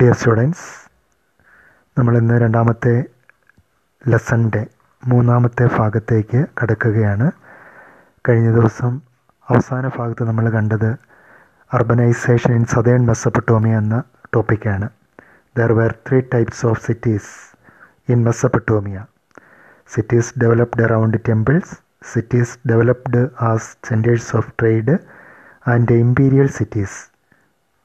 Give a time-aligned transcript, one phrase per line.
[0.00, 0.66] Dear students
[1.98, 3.04] നമ്മളിന്ന് രണ്ടാമത്തെ
[4.08, 4.66] ലെസന്റെ
[5.06, 7.30] മൂന്നാമത്തെ ഭാഗത്തേക്ക് കടക്കുകയാണ്.
[8.28, 9.00] കഴിഞ്ഞ ദിവസം
[9.48, 10.96] അവസാന ഭാഗത്ത് നമ്മൾ കണ്ടത്
[11.72, 14.02] അർബനൈസേഷൻ ഇൻ സദേൺ മെസ്സപ്പട്ടോമിയ എന്ന
[14.34, 14.88] ടോപ്പിക്കാണ്
[15.58, 17.32] there were three types of cities
[18.08, 19.04] in Mesopotamia
[19.94, 21.74] cities developed around temples
[22.14, 24.98] cities developed as centres of trade
[25.66, 27.07] and imperial cities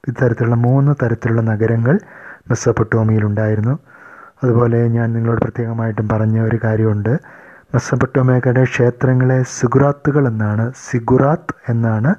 [0.08, 1.96] ഇത്തരത്തിലുള്ള മൂന്ന് തരത്തിലുള്ള നഗരങ്ങൾ
[2.50, 3.76] മെസ്സപ്പൊട്ടോമിയിലുണ്ടായിരുന്നു
[4.44, 7.14] അതുപോലെ ഞാൻ നിങ്ങളോട് പ്രത്യേകമായിട്ടും പറഞ്ഞ ഒരു കാര്യമുണ്ട്.
[7.74, 12.12] മെസ്സപ്പൊട്ടോമിയക്കയുടെ ക്ഷേത്രങ്ങളെ സിഗുറാത്തുകൾ എന്നാണ് സിഗുറാത്ത് എന്നാണ്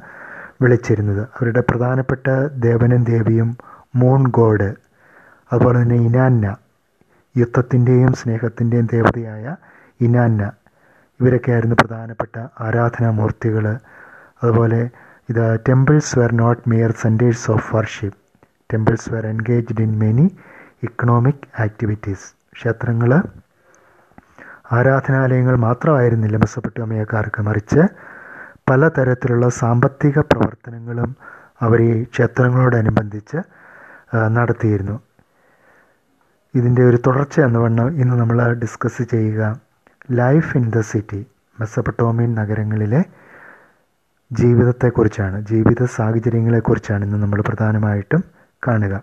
[0.63, 1.23] വിളിച്ചിരുന്നത്.
[1.37, 2.27] അവരുടെ പ്രധാനപ്പെട്ട
[2.67, 3.51] ദേവനും ദേവിയും
[3.97, 4.71] മൂൺ ഗോഡ്
[5.51, 6.47] അതുപോലെ തന്നെ ഇനാന്ന
[7.35, 9.45] യുദ്ധത്തിന്റെയും സ്നേഹത്തിന്റെയും ദേവതയായ
[10.01, 10.43] ഇനാന്ന.
[11.21, 13.67] ഇവരൊക്കെയായിരുന്നു പ്രധാനപ്പെട്ട ആരാധനാമൂർത്തികൾ
[14.43, 14.81] അതുപോലെ
[15.29, 18.19] ഇത് temples were not mere centres of worship
[18.71, 20.27] temples were engaged in many
[20.87, 23.11] economic activities ക്ഷേത്രങ്ങൾ
[24.77, 26.37] ആരാധനാലയങ്ങൾ മാത്രമായിരുന്നില്ല.
[26.45, 27.83] മെസ്സപ്പൊട്ടോമിയക്കാർക്ക് മറിച്ച്
[28.71, 31.11] പലതരത്തിലുള്ള സാമ്പത്തിക പ്രവർത്തനങ്ങളും
[31.65, 33.39] അവർ ഈ ക്ഷേത്രങ്ങളോടനുബന്ധിച്ച്
[34.37, 34.97] നടത്തിയിരുന്നു.
[36.55, 39.43] ഇതിന്റെ ഒരു തുടർച്ച എന്ന വണ്ണം ഇന്ന് നമ്മൾ ഡിസ്കസ് ചെയ്യുക.
[40.21, 41.21] Life in the city
[41.59, 43.01] Mesopotamian നഗരങ്ങളിലെ
[44.41, 48.23] ജീവിതത്തെക്കുറിച്ചാണ് ജീവിത സാഹചര്യങ്ങളെക്കുറിച്ചാണ് ഇന്ന് നമ്മൾ പ്രധാനമായിട്ടും
[48.63, 48.95] കാണുക.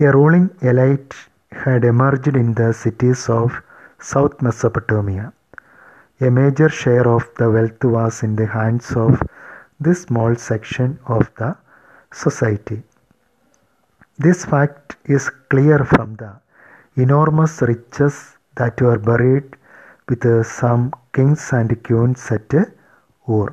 [0.00, 1.18] A ruling elite
[1.60, 3.56] had emerged in the cities of
[4.10, 5.20] south Mesopotamia
[6.20, 9.20] a major share of the wealth was in the hands of
[9.86, 11.44] this small section of the
[12.12, 12.78] society
[14.18, 16.26] this fact is clear from the
[16.96, 18.20] enormous riches
[18.56, 19.50] that were buried
[20.10, 20.82] with some
[21.16, 22.60] kings and queens at
[23.28, 23.48] Ur.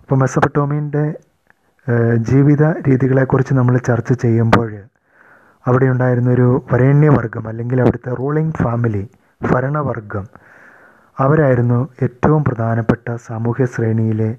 [0.00, 1.04] ഇപ്പോൾ മെസ്സപ്പട്ടോമിന്റെ
[2.30, 4.68] ജീവിത രീതികളെക്കുറിച്ച് നമ്മൾ ചർച്ച ചെയ്യുമ്പോൾ
[5.66, 9.04] അവിടെ ഉണ്ടായിരുന്നൊരു വരേണ്യവർഗം അല്ലെങ്കിൽ അവിടുത്തെ റൂളിംഗ് ഫാമിലി
[9.52, 10.24] ഭരണവർഗം
[11.16, 14.30] അവരായിരുന്നു ഏറ്റവും പ്രധാനപ്പെട്ട സാമൂഹ്യ ശ്രേണിയിലെ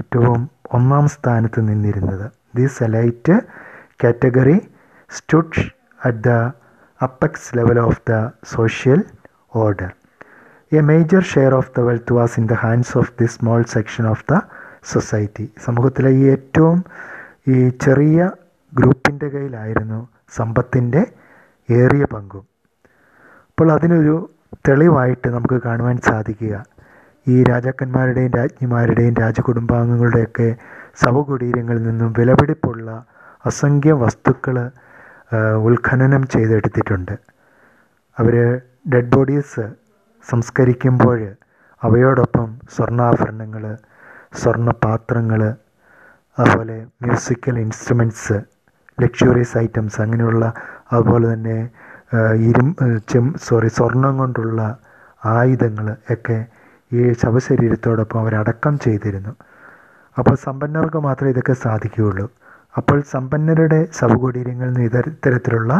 [0.00, 0.40] ഏറ്റവും
[0.72, 2.26] ഒന്നാം സ്ഥാനത്ത് നിന്നിരുന്നത്.
[2.56, 3.34] This elite
[4.04, 4.58] category
[5.10, 5.64] stood
[6.04, 6.30] at the
[7.00, 8.14] apex level of the
[8.54, 9.02] social
[9.54, 9.90] order
[10.74, 14.24] a major share of the wealth was in the hands of the small section of
[14.30, 14.34] the
[14.92, 16.78] society സമൂഹത്തിലെ ഈ ഏറ്റവും
[17.54, 18.18] ഈ ചെറിയ
[18.72, 20.00] ഗ്രൂപ്പിന്റെ കയ്യിലായിരുന്നു
[20.36, 21.02] സമ്പത്തിന്റെ
[21.68, 22.44] ഏറിയ പങ്കും.
[23.50, 24.14] അപ്പോൾ അതിനൊരു
[24.68, 26.54] തെളിവായിട്ട് നമുക്ക് കാണുവാൻ സാധിക്കുക.
[27.26, 30.48] ഈ രാജാക്കന്മാരുടെയും രാജ്ഞിമാരുടെയും രാജകുടുംബാംഗങ്ങളുടെയൊക്കെ
[31.02, 32.88] ശവകുടീരങ്ങളിൽ നിന്നും വിലപിടിപ്പുള്ള
[33.44, 34.56] അസംഖ്യം വസ്തുക്കൾ
[35.68, 37.14] ഉത്ഖനനം ചെയ്തെടുത്തിട്ടുണ്ട്.
[38.16, 38.34] അവർ
[38.92, 39.64] ഡെഡ് ബോഡീസ്
[40.30, 41.20] സംസ്കരിക്കുമ്പോൾ
[41.82, 43.64] അവയോടൊപ്പം സ്വർണാഭരണങ്ങൾ
[44.40, 45.40] സ്വർണപാത്രങ്ങൾ
[46.38, 48.36] അതുപോലെ മ്യൂസിക്കൽ ഇൻസ്ട്രുമെന്റ്സ്
[48.98, 50.44] ലക്ഷറീസ് ഐറ്റംസ് അങ്ങനെയുള്ള
[50.92, 51.58] അതുപോലെ തന്നെ
[52.48, 52.68] ഇരും
[53.12, 54.60] ചെം സോറി സ്വർണം കൊണ്ടുള്ള
[55.24, 56.38] ആയുധങ്ങൾ ഒക്കെ
[56.92, 59.32] ഈ ശവശരീരത്തോടൊപ്പം അവരടക്കം ചെയ്തിരുന്നു.
[60.16, 62.26] അപ്പോൾ സമ്പന്നർക്ക് മാത്രമേ ഇതൊക്കെ സാധിക്കുകയുള്ളൂ.
[62.76, 65.72] അപ്പോൾ സമ്പന്നരുടെ ശവകുടീരങ്ങളിൽ നിന്ന് ഇത്തരത്തിലുള്ള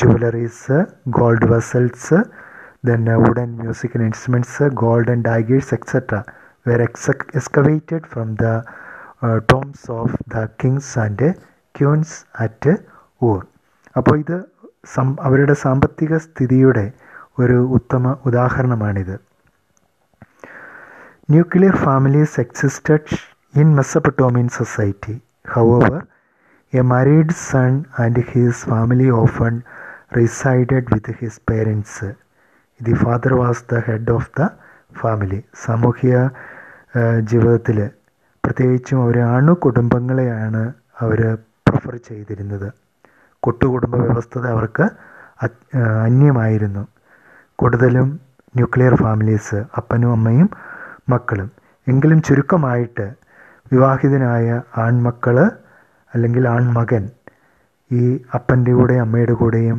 [0.00, 0.78] jewelleries
[1.18, 2.18] gold vessels
[2.88, 6.16] then wooden musical instruments golden daggers etcetera
[6.66, 8.46] were ex excavated from the
[9.52, 11.28] tombs of the kings and
[11.74, 12.72] queens at
[13.22, 13.40] Ur
[13.96, 14.36] അപ്പോൾ ഇത്
[14.94, 16.92] സം അവരുടെ സാമ്പത്തിക സ്ഥിതിയുടെ
[17.38, 19.16] ഒരു ഉത്തമ ഉദാഹരണമാണിത്.
[21.30, 23.16] Nuclear families existed
[23.54, 25.16] in Mesopotamian society
[25.54, 25.96] however
[26.72, 29.54] a married son and his family often
[30.16, 32.08] resided with his parents
[32.80, 34.48] the father was the head of the
[35.00, 36.16] family സാമൂഹിക
[37.30, 37.78] ജീവിതത്തിൽ
[38.44, 40.62] പ്രത്യേകിച്ചും അവർ അണു കുടുംബങ്ങളെയാണ്
[41.00, 41.20] അവർ
[41.68, 42.68] പ്രിഫർ ചെയ്തിരുന്നത്.
[43.42, 44.84] കൂട്ടുകുടുംബ വ്യവസ്ഥത അവർക്ക്
[46.04, 46.82] അന്യമായിരുന്നു.
[47.58, 48.08] കൂടുതലും
[48.54, 50.50] ന്യൂക്ലിയർ ഫാമിലീസ് അപ്പനും അമ്മയും
[51.08, 51.48] മക്കളും.
[51.86, 53.06] എങ്കിലും ചുരുക്കമായിട്ട്
[53.72, 54.46] വിവാഹിതനായ
[54.78, 55.36] ആൺമക്കൾ
[56.14, 57.04] അല്ലെങ്കിൽ ആൺമകൻ
[57.90, 58.04] ഈ
[58.34, 59.78] അപ്പന്റെ കൂടെ അമ്മയുടെ കൂടെയും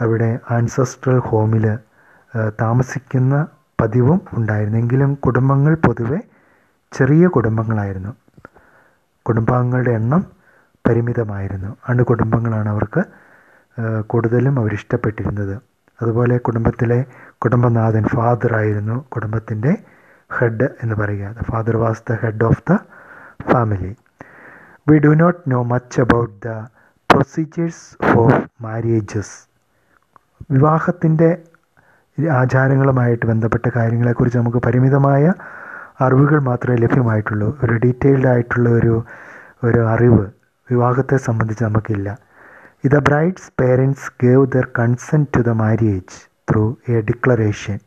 [0.00, 1.66] അവിടെ ആൻസസ്ട്രൽ ഹോമിൽ
[2.34, 3.46] താമസിക്കുന്ന
[3.80, 4.78] പതിവും ഉണ്ടായിരുന്നു.
[4.78, 6.18] എങ്കിലും കുടുംബങ്ങൾ പൊതുവെ
[6.92, 8.12] ചെറിയ കുടുംബങ്ങളായിരുന്നു.
[9.26, 10.24] കുടുംബാംഗങ്ങളുടെ എണ്ണം
[10.88, 11.76] പരിമിതമായിരുന്നു.
[11.88, 13.02] അണുകുടുംബങ്ങളാണ് അവർക്ക്
[14.00, 15.60] കൂടുതലും അവരിഷ്ടപ്പെട്ടിരുന്നത്.
[16.02, 17.04] അതുപോലെ കുടുംബത്തിലെ
[17.38, 19.76] കുടുംബനാഥൻ ഫാദർ ആയിരുന്നു കുടുംബത്തിന്റെ
[20.38, 21.34] ഹെഡ് എന്ന് പറയുക.
[21.50, 22.76] Father was the head of the
[23.52, 23.96] family
[24.90, 26.50] we do not know much about the
[27.12, 29.36] procedures for marriages
[30.50, 31.30] വിവാഹത്തിന്റെ
[32.18, 35.24] ആചാരങ്ങളുമായിട്ട് ബന്ധപ്പെട്ട കാര്യങ്ങളെക്കുറിച്ച് നമുക്ക് പരിമിതമായ
[36.00, 37.48] അറിവുകൾ മാത്രമേ ലഭ്യമായിട്ടുള്ളൂ.
[37.64, 38.94] ഒരു ഡീറ്റെയിൽഡ് ആയിട്ടുള്ള ഒരു
[39.64, 40.24] ഒരു അറിവ്
[40.68, 42.08] വിവാഹത്തെ സംബന്ധിച്ച് നമുക്കില്ല.
[42.84, 46.16] The bride's parents gave their consent to the marriage
[46.50, 47.78] through a declaration.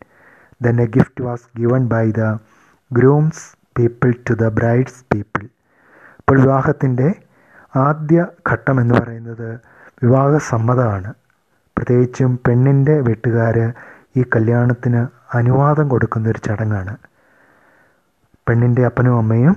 [0.61, 2.23] Then a gift was given by the
[2.91, 3.43] groom's
[3.77, 5.43] people to the bride's people
[6.19, 7.09] ഇപ്പോൾ വിവാഹത്തിന്റെ
[7.75, 8.19] ആദ്യ
[8.51, 9.49] ഘട്ടം എന്ന് പറയുന്നത്
[10.03, 11.11] വിവാഹ സമ്മതമാണ്
[11.77, 13.57] പ്രത്യേകിച്ചും പെണ്ണിന്റെ വീട്ടുകാർ
[14.17, 15.01] ഈ കല്യാണത്തിന്
[15.37, 16.93] അനുവാദം കൊടുക്കുന്ന ഒരു ചടങ്ങാണ്.
[18.47, 19.55] പെണ്ണിന്റെ അപ്പനും അമ്മയും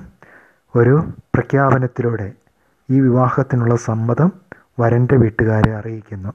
[0.74, 0.94] ഒരു
[1.34, 2.28] പ്രഖ്യാപനത്തിലൂടെ
[2.88, 4.30] ഈ വിവാഹത്തിനുള്ള സമ്മതം
[4.80, 6.30] വരന്റെ വീട്ടുകാരെ അറിയിക്കുന്നു.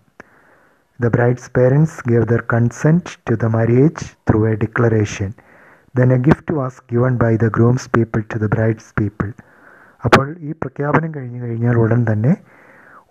[1.00, 5.30] The bride's parents gave their consent to the marriage through a declaration
[5.95, 9.30] then a gift was given by the groom's people to the bride's people
[10.04, 12.33] അപ്പോൾ ഈ പ്രഖ്യാപനം കഴിഞ്ഞു കഴിഞ്ഞാൽ ഉടൻ തന്നെ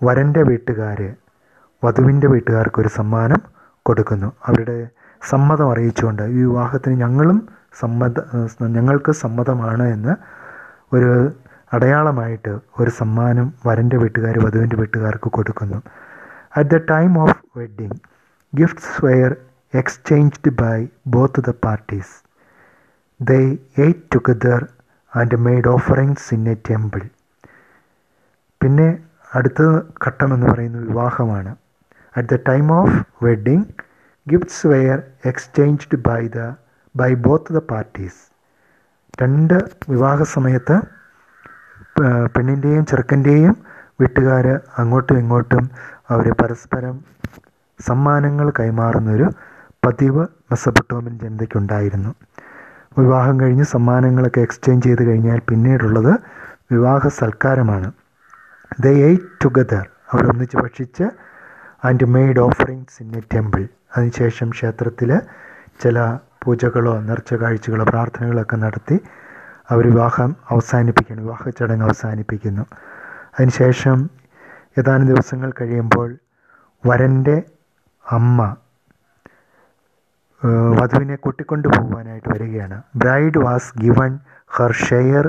[0.03, 1.01] വരന്റെ വീട്ടുകാർ
[1.83, 3.41] വധുവിന്റെ വീട്ടുകാർക്ക് ഒരു സമ്മാനം
[3.87, 4.29] കൊടുക്കുന്നു.
[4.47, 4.77] അവരുടെ
[5.31, 7.39] സമ്മതം അറിയിച്ചുകൊണ്ട് ഈ വിവാഹത്തിന് ഞങ്ങളും
[7.81, 8.19] സമ്മത
[8.77, 10.15] ഞങ്ങൾക്ക് സമ്മതമാണ് എന്ന്
[10.97, 11.13] ഒരു
[11.73, 15.79] അടയാളമായിട്ട് ഒരു സമ്മാനം വരന്റെ വീട്ടുകാർ വധുവിന്റെ വീട്ടുകാർക്ക് കൊടുക്കുന്നു.
[16.57, 17.99] At the time of wedding
[18.53, 19.33] gifts were
[19.75, 20.77] exchanged by
[21.07, 22.13] both the parties
[23.21, 23.41] they
[23.85, 24.61] ate together
[25.13, 27.03] and made offerings in a temple
[28.61, 28.89] പിന്നെ
[29.35, 29.63] അടുത്ത
[30.07, 31.53] ഘട്ടം എന്ന് പറയുന്നത് വിവാഹമാണ്.
[32.17, 33.67] At the time of wedding
[34.27, 36.53] gifts were exchanged by the
[36.97, 38.21] by both the parties.
[39.23, 39.55] രണ്ട്
[39.89, 40.77] വിവാഹ സമയത്ത്
[42.35, 43.55] പെണ്ണിന്റെയും ചെറുക്കന്റെയും
[44.01, 44.47] വീട്ടുകാർ
[44.79, 45.65] അങ്ങോട്ടും ഇങ്ങോട്ടും
[46.11, 46.95] അവർ പരസ്പരം
[47.81, 49.27] സമ്മാനങ്ങൾ കൈമാറുന്നൊരു
[49.87, 52.13] പതിവ് മെസ്സപ്പൊട്ടോമിൻ ജനതയ്ക്കുണ്ടായിരുന്നു.
[52.99, 56.13] വിവാഹം കഴിഞ്ഞ് സമ്മാനങ്ങളൊക്കെ എക്സ്ചേഞ്ച് ചെയ്ത് കഴിഞ്ഞാൽ പിന്നീടുള്ളത്
[56.73, 57.89] വിവാഹ സൽക്കാരമാണ്.
[58.81, 61.07] ദ എയ്റ്റ് ടുഗദർ അവരൊന്നിച്ച് ഭക്ഷിച്ച്
[61.85, 65.21] and made offerings in a temple അതിനുശേഷം ക്ഷേത്രത്തിൽ
[65.83, 69.01] ചില പൂജകളോ നേർച്ച കാഴ്ചകളോ പ്രാർത്ഥനകളൊക്കെ നടത്തി
[69.71, 71.23] അവർ വിവാഹം അവസാനിപ്പിക്കുന്നു.
[71.23, 72.65] വിവാഹ ചടങ്ങ് അവസാനിപ്പിക്കുന്നു.
[73.39, 74.11] അതിനുശേഷം
[74.79, 76.17] ഏതാനും ദിവസങ്ങൾ കഴിയുമ്പോൾ
[76.87, 77.43] വരന്റെ
[78.11, 78.57] അമ്മ
[80.81, 82.83] വധുവിനെ കൂട്ടിക്കൊണ്ടു പോകുവാനായിട്ട് വരികയാണ്.
[82.97, 85.27] Bride was given her share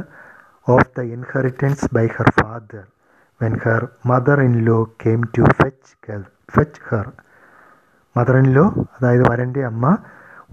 [0.70, 2.84] of the inheritance by her father
[3.42, 5.94] when her mother in law came to fetch
[6.56, 7.08] fetch her
[8.16, 8.66] mother in law
[8.96, 9.86] അതായത് വരന്റെ അമ്മ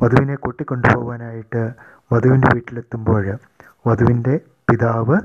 [0.02, 1.62] വധുവിനെ കൂട്ടിക്കൊണ്ടുപോകാനായിട്ട്
[2.10, 3.24] വധുവിന്റെ വീട്ടിലെത്തുമ്പോൾ
[3.86, 4.34] വധുവിന്റെ
[4.68, 5.16] പിതാവ്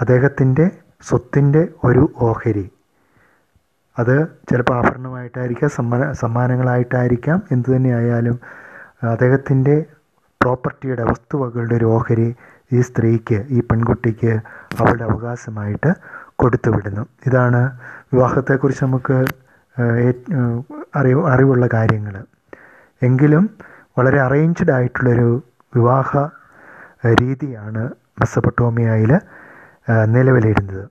[0.00, 0.66] അദ്ദേഹത്തിന്റെ
[1.08, 2.66] സ്വത്തിന്റെ ഒരു ഓഹരി.
[3.96, 4.14] അത്
[4.48, 7.38] ചിലപ്പോൾ ആഭരണമായിട്ടായിരിക്കാം സമ്മാന സമ്മാനങ്ങളായിട്ടായിരിക്കാം.
[7.54, 8.36] എന്തു തന്നെയായാലും
[9.12, 9.76] അദ്ദേഹത്തിന്റെ
[10.40, 12.28] പ്രോപ്പർട്ടിയുടെ വസ്തുവകളുടെ ഒരു ഓഹരി
[12.72, 14.32] ഈ സ്ത്രീക്ക് ഈ പെൺകുട്ടിക്ക്
[14.80, 15.90] അവളുടെ അവകാശമായിട്ട്
[16.36, 17.04] കൊടുത്തുവിടുന്നു.
[17.28, 17.60] ഇതാണ്
[18.12, 19.16] വിവാഹത്തെക്കുറിച്ച് നമുക്ക്
[20.98, 22.14] അറിവ് അറിവുള്ള കാര്യങ്ങൾ.
[23.02, 23.44] എങ്കിലും
[23.98, 25.28] വളരെ അറേഞ്ച്ഡ് ആയിട്ടുള്ളൊരു
[25.72, 26.10] വിവാഹ
[27.20, 27.82] രീതിയാണ്
[28.20, 29.12] മെസ്സപ്പട്ടോമിയയിൽ
[30.14, 30.84] നിലവിലിരുന്നത്.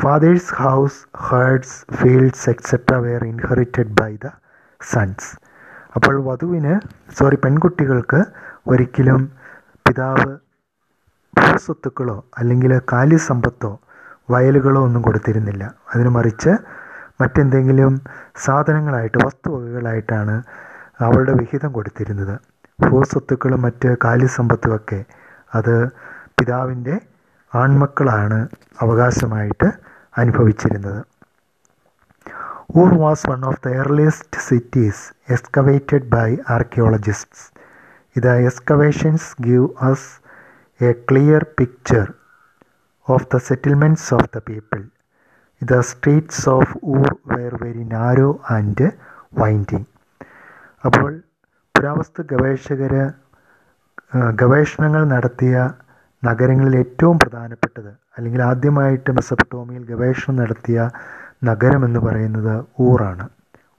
[0.00, 4.30] Father's house herds fields etcetera were inherited by the
[4.80, 5.30] sons
[5.96, 6.74] അപ്പോൾ വധുവിന്
[7.18, 8.20] സോറി പെൺകുട്ടികൾക്ക്
[8.66, 9.22] ഒരിക്കലും
[9.86, 10.32] പിതാവ്
[11.34, 13.70] ഭൂസ്വത്തുക്കളോ അല്ലെങ്കിൽ കാലിസമ്പത്തോ
[14.30, 15.64] വയലുകളോ ഒന്നും കൊടുത്തിരുന്നില്ല.
[15.92, 16.52] അതിന് മറിച്ച്
[17.20, 17.94] മറ്റെന്തെങ്കിലും
[18.44, 20.36] സാധനങ്ങളായിട്ട് വസ്തുവകകളായിട്ടാണ്
[20.98, 22.34] അവളുടെ വിഹിതം കൊടുത്തിരുന്നത്.
[22.78, 25.00] ഭൂസ്വത്തുക്കളും മറ്റ് കാലിസമ്പത്തുമൊക്കെ
[25.52, 25.76] അത്
[26.38, 26.94] പിതാവിന്റെ
[27.52, 28.38] ആൺമക്കളാണ്
[28.82, 29.68] അവകാശമായിട്ട്
[30.14, 31.00] അനുഭവിച്ചിരുന്നത്.
[32.76, 35.02] Ur was one of the earliest cities
[35.34, 37.44] excavated by archaeologists
[38.16, 40.08] ഇത് excavations give us
[40.80, 42.06] a clear picture
[43.08, 44.80] of the settlements of the people
[45.64, 48.86] the streets of Ur were very narrow and
[49.38, 49.88] winding
[50.84, 51.10] അപ്പോൾ
[51.74, 52.92] പുരാവസ്തു ഗവേഷകർ
[54.34, 55.54] ഗവേഷണങ്ങൾ നടത്തിയ
[56.22, 60.78] നഗരങ്ങളിൽ ഏറ്റവും പ്രധാനപ്പെട്ടത് അല്ലെങ്കിൽ ആദ്യമായിട്ട് മെസ്സപ്പട്ടോമിയിൽ ഗവേഷണം നടത്തിയ
[61.44, 63.24] നഗരം എന്ന് പറയുന്നത് ഊറാണ്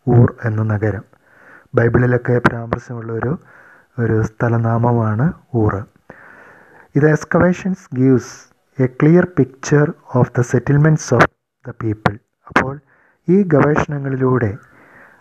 [0.08, 1.04] ഊർ എന്ന നഗരം.
[1.74, 3.32] ബൈബിളിലൊക്കെ പരാമർശമുള്ള ഒരു
[3.98, 5.26] ഒരു സ്ഥലനാമമാണ്
[5.56, 5.82] ഊറ്
[6.96, 8.34] ഇത് excavations gives
[8.78, 11.28] a clear picture of the settlements of
[11.68, 12.16] the people.
[12.48, 12.74] അപ്പോൾ
[13.28, 14.52] ഈ ഗവേഷണങ്ങളിലൂടെ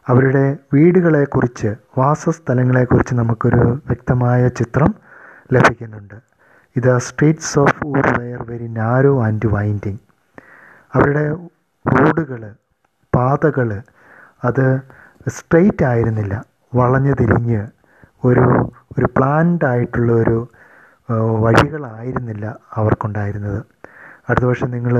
[0.08, 4.90] അവരുടെ വീടുകളെക്കുറിച്ച് വാസസ്ഥലങ്ങളെക്കുറിച്ച് നമുക്കൊരു വ്യക്തമായ ചിത്രം
[5.52, 6.16] ലഭിക്കുന്നുണ്ട്.
[6.76, 10.02] ഇത് streets of Ur were very narrow and winding
[10.94, 11.24] അവരുടെ
[11.84, 12.42] റോഡുകൾ
[13.12, 13.68] പാതകൾ
[14.44, 14.66] അത്
[15.28, 16.34] സ്ട്രെയിറ്റ് ആയിരുന്നില്ല.
[16.74, 17.62] വളഞ്ഞു തിരിഞ്ഞ്
[18.24, 18.44] ഒരു
[18.98, 20.38] ഒരു പ്ലാൻഡ് ആയിട്ടുള്ള ഒരു
[21.44, 22.44] വഴികളായിരുന്നില്ല
[22.76, 23.60] അവർക്കുണ്ടായിരുന്നത്.
[24.28, 24.94] അടുത്ത വർഷം നിങ്ങൾ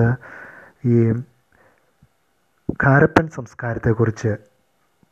[0.87, 0.97] ഈ
[2.73, 4.37] ഖാരപ്പൻ സംസ്കാരത്തെക്കുറിച്ച്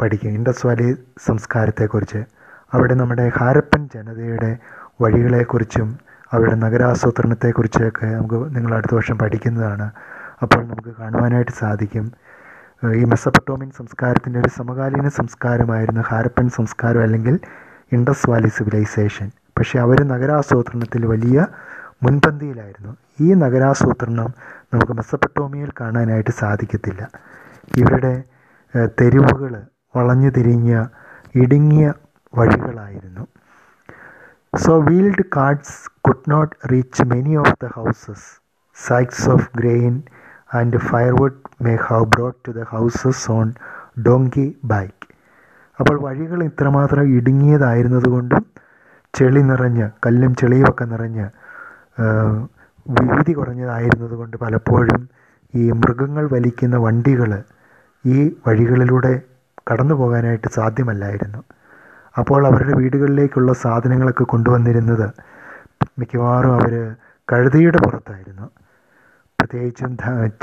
[0.00, 0.28] പഠിക്കും.
[0.28, 2.25] ഇൻഡസ് വാലി സംസ്കാരത്തെക്കുറിച്ച്.
[2.73, 4.56] അവിടെ നമ്മുടെ ഹാരപ്പൻ ജനതയുടെ
[5.00, 5.99] വഴികളെക്കുറിച്ചും
[6.32, 9.90] അവരുടെ നഗരാസൂത്രണത്തെക്കുറിച്ചൊക്കെ നമുക്ക് നിങ്ങൾ അടുത്ത വർഷം പഠിക്കുന്നതാണ്.
[10.42, 12.12] അപ്പോൾ നമുക്ക് കാണുവാനായിട്ട് സാധിക്കും.
[12.94, 17.40] ഈ മെസ്സപ്പട്ടോമിൻ സംസ്കാരത്തിന്റെ ഒരു സമകാലീന സംസ്കാരമായിരുന്നു ഹാരപ്പൻ സംസ്കാരം അല്ലെങ്കിൽ
[17.92, 19.30] ഇൻഡസ് വാലി സിവിലൈസേഷൻ.
[19.59, 21.47] പക്ഷേ അവർ നഗരാസൂത്രണത്തിൽ വലിയ
[22.02, 22.97] മുൻപന്തിയിലായിരുന്നു.
[23.21, 24.35] ഈ നഗരാസൂത്രണം
[24.75, 27.11] നമുക്ക് മെസ്സപ്പട്ടോമിയയിൽ കാണാനായിട്ട് സാധിക്കത്തില്ല.
[27.81, 28.14] ഇവരുടെ
[28.99, 29.52] തെരുവുകൾ
[29.95, 30.71] വളഞ്ഞു തിരിഞ്ഞ
[31.43, 31.85] ഇടുങ്ങിയ
[32.35, 33.25] വഴികളായിരുന്നു.
[34.52, 35.76] So wheeled carts
[36.07, 38.26] could not reach many of the houses
[38.76, 39.95] sacks of grain
[40.59, 43.49] and firewood may have brought to the houses on
[44.07, 44.99] donkey back
[45.79, 48.43] അപ്പോൾ വഴികൾ ഇത്രമാത്രം ഇടുങ്ങിയതായിരുന്നതുകൊണ്ടും
[49.14, 51.26] ചെളി നിറഞ്ഞ് കല്ലും ചെളിയുമൊക്കെ നിറഞ്ഞ്
[52.87, 55.02] വീതി കുറഞ്ഞതായിരുന്നതുകൊണ്ട് പലപ്പോഴും
[55.55, 57.33] ഈ മൃഗങ്ങൾ വലിക്കുന്ന വണ്ടികൾ
[58.04, 59.12] ഈ വഴികളിലൂടെ
[59.71, 61.40] കടന്നു പോകാനായിട്ട് സാധ്യമല്ലായിരുന്നു.
[62.18, 65.06] അപ്പോൾ അവരുടെ വീടുകളിലേക്കുള്ള സാധനങ്ങളൊക്കെ കൊണ്ടുവന്നിരുന്നത്
[65.99, 66.73] മിക്കവാറും അവർ
[67.28, 68.47] കഴുതയുടെ പുറത്തായിരുന്നു.
[69.38, 69.92] പ്രത്യേകിച്ചും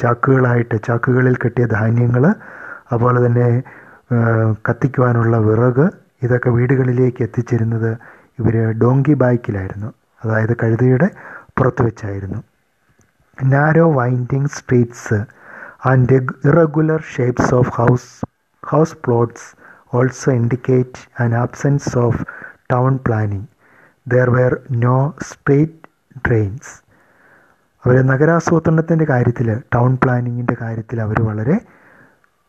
[0.01, 2.23] ചാക്കുകളായിട്ട് ചാക്കുകളിൽ കെട്ടിയ ധാന്യങ്ങൾ
[2.91, 3.47] അതുപോലെ തന്നെ
[4.69, 5.85] കത്തിക്കുവാനുള്ള വിറക്
[6.23, 7.91] ഇതൊക്കെ വീടുകളിലേക്ക് എത്തിച്ചിരുന്നത്
[8.39, 9.89] ഇവർ ഡോങ്കി ബൈക്കിലായിരുന്നു.
[10.23, 11.07] അതായത് കഴുതയുടെ
[11.57, 12.39] പുറത്ത് വെച്ചായിരുന്നു.
[13.37, 15.19] Narrow winding streets
[15.81, 18.07] and irregular shapes of house,
[18.63, 19.41] house plots
[19.91, 22.13] also indicate an absence of
[22.69, 23.45] town planning.
[24.07, 24.55] There were
[24.85, 24.97] no
[25.29, 25.75] straight
[26.25, 26.67] drains.
[27.83, 31.55] അവർ നഗരാസൂത്രണത്തിന്റെ കാര്യത്തിൽ ടൗൺ പ്ലാനിങ്ങിന്റെ കാര്യത്തിൽ അവർ വളരെ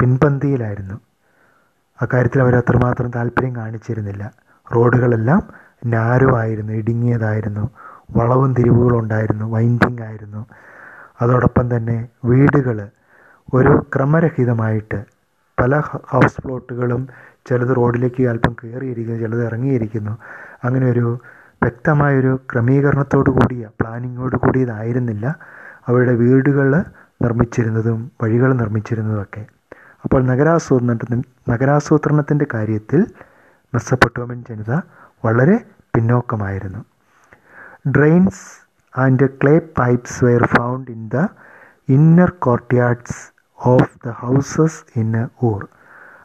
[0.00, 0.96] പിൻപന്തിയിലായിരുന്നു
[1.98, 4.24] അക്കാര്യത്തിൽ അവർ അത്രമാത്രം താല്പര്യം കാണിച്ചിരുന്നില്ല
[4.66, 5.42] റോഡുകളെല്ലാം
[5.86, 7.64] നാരോ ആയിരുന്നു ഇടുങ്ങിയതായിരുന്നു
[8.18, 10.42] വളവും തിരിവുകളുണ്ടായിരുന്നു വൈൻഡിങ് ആയിരുന്നു
[11.22, 11.96] അതോടൊപ്പം തന്നെ
[12.30, 12.78] വീടുകൾ
[13.54, 15.04] ഒരു ക്രമരഹിതമായിട്ട്
[15.60, 17.08] പല ഹൗസ് പ്ലോട്ടുകളും
[17.46, 20.18] ചിലത് റോഡിലേക്ക് അല്പം കയറിയിരിക്കുന്നു ചിലത് ഇറങ്ങിയിരിക്കുന്നു.
[20.64, 21.18] അങ്ങനെ ഒരു
[21.62, 25.34] വ്യക്തമായൊരു ക്രമീകരണത്തോടു കൂടിയ പ്ലാനിങ്ങോട് കൂടിയതായിരുന്നില്ല.
[25.88, 26.74] അവരുടെ വീടുകൾ
[27.22, 29.46] നിർമ്മിച്ചിരുന്നതും വഴികൾ നിർമ്മിച്ചിരുന്നതൊക്കെ
[30.04, 33.06] അപ്പോൾ നഗരാസൂത്രണത്തിന് നഗരാസൂത്രണത്തിന്റെ കാര്യത്തിൽ
[33.74, 34.80] മെസ്സപ്പെട്ടോമൻ ജനത
[35.24, 35.64] വളരെ
[35.96, 36.84] പിന്നോക്കമായിരുന്നു.
[37.88, 38.44] Drains
[39.00, 41.28] and clay pipes were found in the
[41.88, 43.29] inner courtyards
[43.60, 45.08] of the houses in
[45.48, 45.62] Ur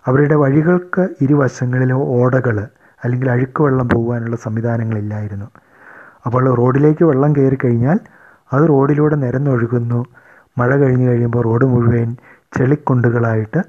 [0.08, 2.58] അവരുടെ വഴികൾക്ക് ഇരുവശങ്ങളിലും ഓടകൾ
[3.02, 5.48] അല്ലെങ്കിൽ അഴുക്ക് വെള്ളം പോകാനുള്ള സംവിധാനങ്ങളില്ലായിരുന്നു.
[6.26, 7.98] അപ്പോൾ റോഡിലേക്ക് വെള്ളം കയറി കഴിഞ്ഞാൽ
[8.52, 10.00] അത് റോഡിലൂടെ നിരന്നൊഴുകുന്നു.
[10.58, 12.10] മഴ കഴിഞ്ഞ് കഴിയുമ്പോൾ റോഡ് മുഴുവൻ
[12.58, 13.62] ചെളിക്കുണ്ടുകളായിട്ട്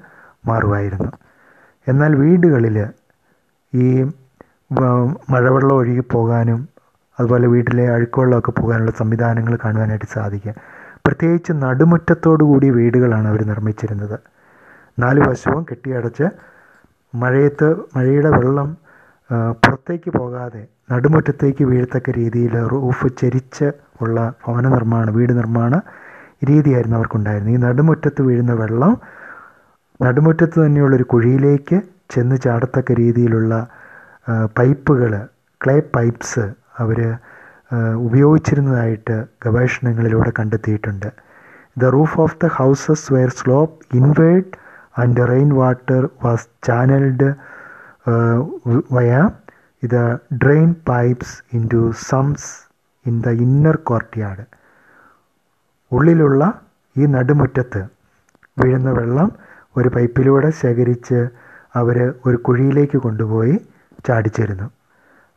[0.47, 1.11] മാറുമായിരുന്നു.
[1.87, 2.77] എന്നാൽ വീടുകളിൽ
[3.73, 3.87] ഈ
[5.33, 6.59] മഴവെള്ളം ഒഴുകി പോകാനും
[7.19, 10.53] അതുപോലെ വീട്ടിലെ അഴുക്കുവെള്ളമൊക്കെ പോകാനുള്ള സംവിധാനങ്ങൾ കാണുവാനായിട്ട് സാധിക്കുക
[11.07, 14.17] പ്രത്യേകിച്ച് നടുമുറ്റത്തോടു കൂടിയ വീടുകളാണ് അവർ നിർമ്മിച്ചിരുന്നത്.
[14.97, 16.27] നാല് വശവും കെട്ടിയടച്ച്
[17.13, 18.69] മഴയത്ത് മഴയുടെ വെള്ളം
[19.63, 20.61] പുറത്തേക്ക് പോകാതെ
[20.91, 23.67] നടുമുറ്റത്തേക്ക് വീഴത്തക്ക രീതിയിൽ റൂഫ് ചെരിച്ച്
[24.01, 25.73] ഉള്ള ഭവന നിർമ്മാണം വീട് നിർമ്മാണ
[26.49, 27.55] രീതിയായിരുന്നു അവർക്കുണ്ടായിരുന്നത്.
[27.55, 28.93] ഈ നടുമുറ്റത്ത് വീഴുന്ന വെള്ളം
[29.99, 31.77] നടുമുറ്റത്ത് തന്നെയുള്ളൊരു കുഴിയിലേക്ക്
[32.13, 33.53] ചെന്ന് ചാടത്തക്ക രീതിയിലുള്ള
[34.57, 35.11] പൈപ്പുകൾ
[35.61, 36.45] ക്ലേ പൈപ്പ്സ്
[36.83, 36.99] അവർ
[38.05, 41.09] ഉപയോഗിച്ചിരുന്നതായിട്ട് ഗവേഷണങ്ങളിലൂടെ കണ്ടെത്തിയിട്ടുണ്ട്.
[41.81, 44.53] The roof of the houses were slope inward
[45.01, 47.29] and rain water was channelled
[48.97, 49.11] via
[49.83, 50.01] ഇത്
[50.43, 51.35] drain pipes
[51.73, 51.81] into
[52.11, 52.47] sumps
[53.05, 54.45] in the inner courtyard
[55.91, 56.43] ഉള്ളിലുള്ള
[56.95, 57.81] ഈ നടുമുറ്റത്ത്
[58.61, 59.29] വീഴുന്ന വെള്ളം
[59.77, 61.19] ഒരു പൈപ്പിലൂടെ ശേഖരിച്ച്
[61.79, 61.97] അവർ
[62.27, 63.55] ഒരു കുഴിയിലേക്ക് കൊണ്ടുപോയി
[64.07, 64.67] ചാടിച്ചിരുന്നു.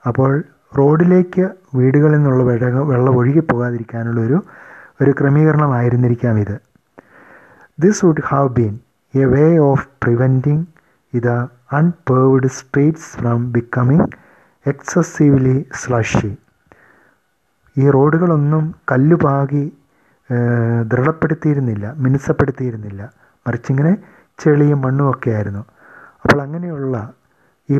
[0.04, 0.30] അപ്പോൾ
[0.78, 4.38] റോഡിലേക്ക് വീടുകളിൽ നിന്നുള്ള വെള്ളം വെള്ളം ഒഴുകി പോകാതിരിക്കാനുള്ള ഒരു
[5.00, 6.56] ഒരു ക്രമീകരണമായിരുന്നിരിക്കാം ഇത്
[7.78, 8.74] this would have been
[9.14, 10.66] a way of preventing
[11.12, 11.34] ഇത്
[11.72, 14.06] unpaved streets from becoming
[14.66, 16.32] excessively slushy
[17.76, 19.64] ഈ റോഡുകളൊന്നും കല്ലുപാകി
[20.88, 23.00] ദൃഢപ്പെടുത്തിയിരുന്നില്ല മിനുസപ്പെടുത്തിയിരുന്നില്ല.
[23.46, 23.92] മറിച്ച് ഇങ്ങനെ
[24.38, 25.62] ചെളിയും മണ്ണും ഒക്കെ ആയിരുന്നു
[26.24, 26.96] അപ്പോൾ അങ്ങനെയുള്ള
[27.68, 27.78] ഈ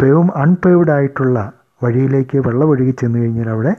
[0.00, 1.38] പേവും അൺപേവ്ഡ് ആയിട്ടുള്ള
[1.84, 3.72] വഴിയിലേക്ക് വെള്ളം ഒഴുകി ചെന്ന് കഴിഞ്ഞാൽ അവിടെ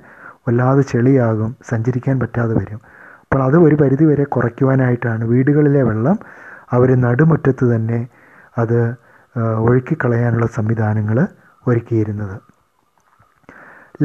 [0.48, 2.80] വല്ലാതെ ചെളിയാകും സഞ്ചരിക്കാൻ പറ്റാതെ വരും.
[3.24, 6.18] അപ്പോൾ അത് ഒരു പരിധിവരെ കുറയ്ക്കുവാനായിട്ടാണ് വീടുകളിലെ വെള്ളം
[6.76, 8.00] അവർ നടുമുറ്റത്ത് തന്നെ
[8.62, 8.80] അത്
[9.68, 11.18] ഒഴുക്കിക്കളയാനുള്ള സംവിധാനങ്ങൾ
[11.66, 12.36] ഒരുക്കിയിരുന്നത്.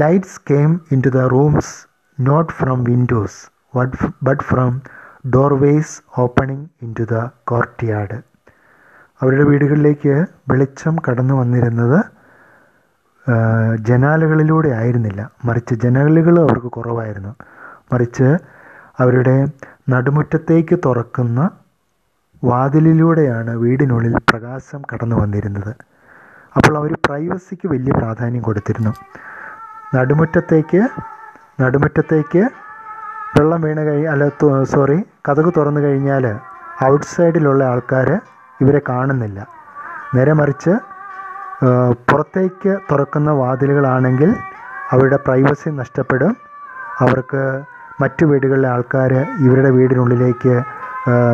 [0.00, 0.72] Lights came
[1.06, 1.74] into the rooms
[2.18, 3.38] not from windows
[4.28, 4.72] but from
[5.34, 6.66] doorways opening
[6.98, 7.16] into the
[7.90, 8.18] courtyard
[9.20, 10.14] അവരുടെ വീടുകളിലേക്ക്
[10.50, 11.98] വെളിച്ചം കടന്നു വന്നിരുന്നത്
[13.80, 15.30] ജനാലകളിലൂടെ ആയിരുന്നില്ല.
[15.44, 17.34] മറിച്ച് ജനലുകൾ അവർക്ക് കുറവായിരുന്നു.
[17.92, 18.36] മറിച്ച്
[18.98, 19.46] അവരുടെ
[19.90, 21.50] നടുമുറ്റത്തേക്ക് തുറക്കുന്ന
[22.44, 25.76] വാതിലിലൂടെയാണ് വീടിനുള്ളിൽ പ്രകാശം കടന്നു വന്നിരുന്നത്.
[26.56, 28.92] അപ്പോൾ അവർ പ്രൈവസിക്ക് വലിയ പ്രാധാന്യം കൊടുത്തിരുന്നു.
[29.94, 30.88] നടുമുറ്റത്തേക്ക്
[31.62, 32.42] നടുമുറ്റത്തേക്ക്
[33.38, 34.28] വെള്ളം വീണ് കഴി അല്ല
[34.62, 36.24] സോറി കഥക് തുറന്നു കഴിഞ്ഞാൽ
[36.84, 38.20] ഔട്ട്സൈഡിലുള്ള ആൾക്കാർ
[38.60, 39.46] ഇവരെ കാണുന്നില്ല.
[40.14, 40.70] നേരെ മറിച്ച്
[42.08, 44.30] പുറത്തേക്ക് തുറക്കുന്ന വാതിലുകളാണെങ്കിൽ
[44.90, 46.36] അവരുടെ പ്രൈവസി നഷ്ടപ്പെടും.
[46.98, 47.62] അവർക്ക്
[48.00, 49.12] മറ്റു വീടുകളിലെ ആൾക്കാർ
[49.46, 50.54] ഇവരുടെ വീടിനുള്ളിലേക്ക്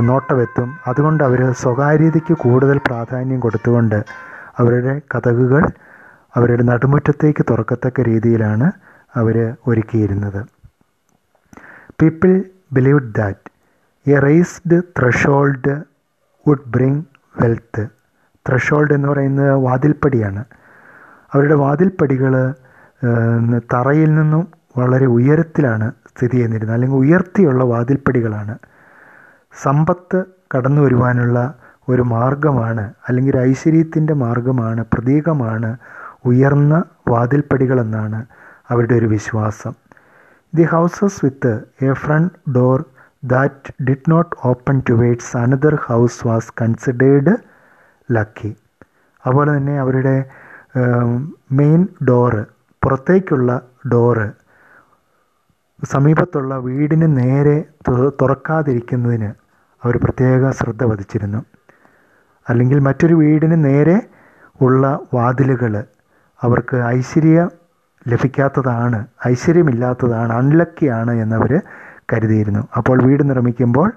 [0.08, 0.68] നോട്ടമെത്തും.
[0.86, 4.04] അതുകൊണ്ട് അവർ സ്വകാര്യതയ്ക്ക് കൂടുതൽ പ്രാധാന്യം കൊടുത്തുകൊണ്ട്
[4.58, 5.62] അവരുടെ കഥകുകൾ
[6.36, 8.72] അവരുടെ നടുമുറ്റത്തേക്ക് തുറക്കത്തക്ക രീതിയിലാണ്
[9.16, 10.40] അവർ ഒരുക്കിയിരുന്നത്.
[12.02, 12.32] People
[12.72, 13.50] believe that
[14.06, 15.74] a raised threshold
[16.48, 17.02] would bring
[17.42, 17.95] wealth
[18.48, 20.44] threshold എന്ന് പറയുന്നത് വാതിൽപ്പടിയാണ്.
[21.32, 22.32] അവരുടെ വാതിൽപ്പടികൾ
[23.74, 24.48] തറയിൽ നിന്നും
[24.78, 26.74] വളരെ ഉയരത്തിലാണ് സ്ഥിതി ചെയ്യുന്നിരുന്നത്.
[26.74, 28.58] അല്ലെങ്കിൽ ഉയർത്തിയുള്ള വാതിൽപ്പടികളാണ്.
[29.62, 30.24] സമ്പത്ത്
[30.54, 31.54] കടന്നു വരുവാനുള്ള
[31.88, 35.76] ഒരു മാർഗമാണ് അല്ലെങ്കിൽ ഒരു ഐശ്വര്യത്തിന്റെ മാർഗമാണ് പ്രതീകമാണ്
[36.24, 38.24] ഉയർന്ന വാതിൽപ്പടികളെന്നാണ്
[38.68, 39.72] അവരുടെ ഒരു വിശ്വാസം.
[40.54, 42.84] The houses with a front door
[43.24, 47.34] that did not open towards another house was considered
[48.14, 48.50] lucky.
[49.26, 50.16] അതുപോലെ തന്നെ അവരുടെ
[51.58, 52.42] മെയിൻ ഡോറ്
[52.82, 53.50] പുറത്തേക്കുള്ള
[53.92, 54.26] ഡോറ്
[55.92, 57.56] സമീപത്തുള്ള വീടിന് നേരെ
[58.22, 59.30] തുറക്കാതിരിക്കുന്നതിന്
[59.84, 61.40] അവർ പ്രത്യേക ശ്രദ്ധ വധിച്ചിരുന്നു.
[62.48, 63.96] അല്ലെങ്കിൽ മറ്റൊരു വീടിന് നേരെ
[64.60, 64.84] ഉള്ള
[65.14, 65.72] വാതിലുകൾ
[66.44, 67.48] അവർക്ക് ഐശ്വര്യം
[68.08, 71.52] ലഭിക്കാത്തതാണ് ഐശ്വര്യമില്ലാത്തതാണ് അൺലക്കിയാണ് എന്നവർ
[72.12, 72.62] കരുതിയിരുന്നു.
[72.76, 73.88] അപ്പോൾ വീട് നിർമ്മിക്കുമ്പോൾ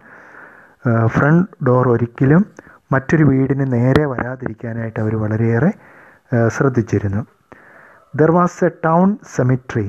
[1.15, 2.43] ഫ്രണ്ട് ഡോർ ഒരിക്കലും
[2.91, 5.71] മറ്റൊരു വീടിന് നേരെ വരാതിരിക്കാനായിട്ട് അവർ വളരെയേറെ
[6.55, 7.21] ശ്രദ്ധിച്ചിരുന്നു.
[8.19, 9.87] There was a town cemetery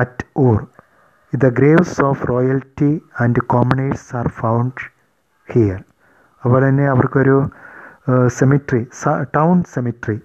[0.00, 0.58] at Ur
[1.32, 2.92] the graves of royalty
[3.22, 4.82] and commoners are found
[5.52, 5.78] here
[6.42, 7.36] അതുപോലെ തന്നെ അവർക്കൊരു
[8.38, 8.82] സെമിട്രി
[9.36, 10.18] ടൗൺ സെമിട്രി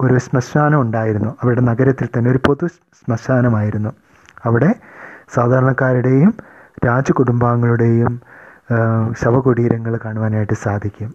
[0.00, 1.30] ഒരു ശ്മശാനം ഉണ്ടായിരുന്നു.
[1.40, 2.66] അവരുടെ നഗരത്തിൽ തന്നെ ഒരു പൊതു
[3.00, 3.90] ശ്മശാനമായിരുന്നു.
[4.46, 4.70] അവിടെ
[5.36, 6.32] സാധാരണക്കാരുടെയും
[6.86, 8.14] രാജകുടുംബാംഗങ്ങളുടെയും
[9.20, 11.10] ശവകുടീരങ്ങൾ കാണുവാനായിട്ട് സാധിക്കും.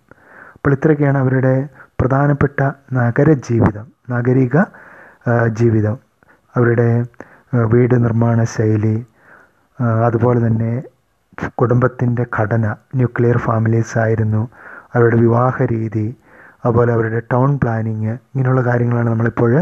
[0.67, 1.51] അപ്പോൾ ഇത്രയൊക്കെയാണ് അവരുടെ
[1.99, 2.57] പ്രധാനപ്പെട്ട
[2.95, 4.55] നഗര ജീവിതം നാഗരിക
[5.59, 5.95] ജീവിതം.
[6.55, 6.87] അവരുടെ
[7.71, 8.95] വീട് നിർമ്മാണ ശൈലി
[10.07, 10.71] അതുപോലെ തന്നെ
[11.61, 12.65] കുടുംബത്തിന്റെ ഘടന
[12.99, 14.41] ന്യൂക്ലിയർ ഫാമിലീസ് ആയിരുന്നു
[14.95, 16.05] അവരുടെ വിവാഹ രീതി
[16.65, 19.53] അതുപോലെ അവരുടെ ടൗൺ പ്ലാനിങ് ഇങ്ങനെയുള്ള കാര്യങ്ങളാണ് നമ്മളിപ്പോൾ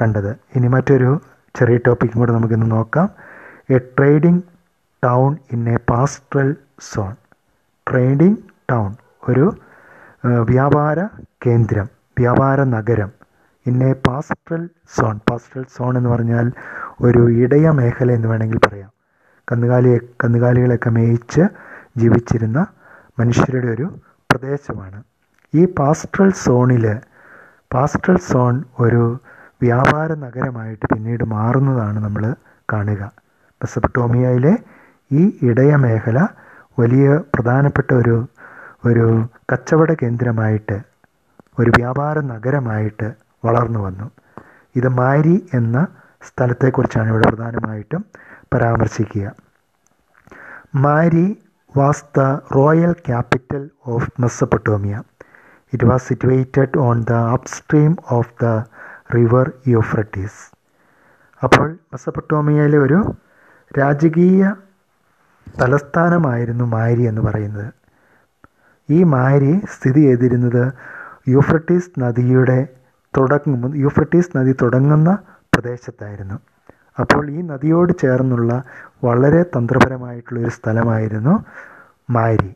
[0.00, 0.32] കണ്ടത്.
[0.56, 1.12] ഇനി മറ്റൊരു
[1.60, 3.10] ചെറിയ ടോപ്പിക്കും കൂടെ നമുക്കിന്ന് നോക്കാം.
[3.76, 4.42] A trading
[5.02, 6.50] town in a pastoral
[6.92, 7.14] zone.
[7.86, 8.40] Trading
[8.72, 8.90] town
[9.28, 9.46] ഒരു
[10.32, 11.08] വ്യാപാര
[11.46, 11.86] കേന്ദ്രം
[12.18, 13.10] വ്യാപാര നഗരം
[13.66, 16.52] പിന്നെ പാസ്റ്റൽ സോൺ പാസ്ട്രൽ സോൺ എന്ന് പറഞ്ഞാൽ
[17.00, 18.90] ഒരു ഇടയ മേഖല എന്ന് വേണമെങ്കിൽ പറയാം.
[19.52, 21.42] കന്നുകാലിയെ കന്നുകാലികളെയൊക്കെ മേയിച്ച്
[21.96, 22.66] ജീവിച്ചിരുന്ന
[23.20, 23.86] മനുഷ്യരുടെ ഒരു
[24.30, 25.02] പ്രദേശമാണ്.
[25.54, 26.86] ഈ പാസ്ട്രൽ സോണിൽ
[27.74, 29.20] പാസ്ട്രൽ സോൺ ഒരു
[29.62, 32.34] വ്യാപാര നഗരമായിട്ട് പിന്നീട് മാറുന്നതാണ് നമ്മൾ
[32.72, 33.12] കാണുക.
[33.60, 34.56] മെസപ്പട്ടോമിയയിലെ
[35.10, 36.26] ഈ ഇടയ മേഖല
[36.78, 38.26] വലിയ പ്രധാനപ്പെട്ട ഒരു
[38.88, 39.06] ഒരു
[39.50, 40.76] കച്ചവട കേന്ദ്രമായിട്ട്
[41.58, 43.06] ഒരു വ്യാപാര നഗരമായിട്ട്
[43.44, 44.06] വളർന്നു വന്നു.
[44.76, 45.76] ഇത് മാരി എന്ന
[46.28, 48.02] സ്ഥലത്തെക്കുറിച്ചാണ് ഇവിടെ പ്രധാനമായിട്ടും
[48.54, 49.26] പരാമർശിക്കുക.
[50.84, 51.26] Mari
[51.76, 52.20] was the
[52.56, 54.94] royal capital of Mesopotamia.
[55.72, 58.46] It was situated on the upstream of the
[59.14, 60.40] river Euphrates
[61.42, 62.98] അപ്പോൾ മെസ്സപ്പൊട്ടോമിയയിലെ ഒരു
[63.78, 64.42] രാജകീയ
[65.60, 67.68] തലസ്ഥാനമായിരുന്നു മാരി എന്ന് പറയുന്നത്.
[68.88, 70.64] ഈ മാരി സ്ഥിതി ചെയ്തിരുന്നത്
[71.34, 72.58] യൂഫ്രട്ടീസ് നദിയുടെ
[73.14, 75.10] തുടങ്ങും യൂഫ്രട്ടീസ് നദി തുടങ്ങുന്ന
[75.52, 76.36] പ്രദേശത്തായിരുന്നു.
[77.02, 78.52] അപ്പോൾ ഈ നദിയോട് ചേർന്നുള്ള
[79.04, 81.34] വളരെ തന്ത്രപരമായിട്ടുള്ള ഒരു സ്ഥലമായിരുന്നു
[82.16, 82.50] Mari.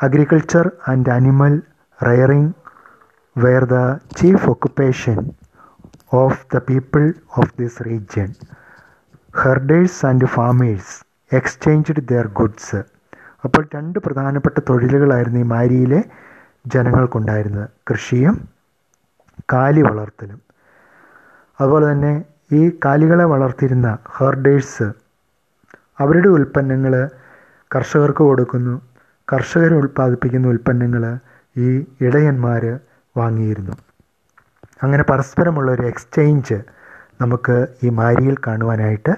[0.00, 1.54] Agriculture and animal
[2.00, 2.52] rearing
[3.36, 3.78] were the
[4.20, 5.18] chief occupation
[6.12, 7.04] of the people
[7.38, 8.30] of this region
[9.34, 10.94] herders and farmers
[11.30, 12.80] exchanged their goods
[13.44, 16.04] അപ്പോൾ രണ്ട് പ്രധാനപ്പെട്ട തൊഴിലുകളായിരുന്നു ഈ മാരിയിലെ
[16.66, 17.68] ജനങ്ങൾക്കുണ്ടായിരുന്നത്.
[17.90, 18.48] കൃഷിയും
[19.52, 20.42] കാലി വളർത്തലും.
[21.60, 24.92] അതുപോലെ തന്നെ ഈ കാലികളെ വളർത്തിയിരുന്ന ഹെർഡേഴ്സ്
[25.98, 27.10] അവരുടെ ഉൽപ്പന്നങ്ങൾ
[27.74, 28.82] കർഷകർക്ക് കൊടുക്കുന്നു.
[29.32, 31.18] കർഷകർ ഉൽപ്പാദിപ്പിക്കുന്ന ഉൽപ്പന്നങ്ങൾ
[31.56, 32.78] ഈ ഇടയന്മാർ
[33.16, 33.72] വാങ്ങിയിരുന്നു.
[34.82, 36.54] അങ്ങനെ പരസ്പരമുള്ള ഒരു എക്സ്ചേഞ്ച്
[37.20, 39.12] നമുക്ക് ഈ മാരിയിൽ കാണുവാനായിട്ട്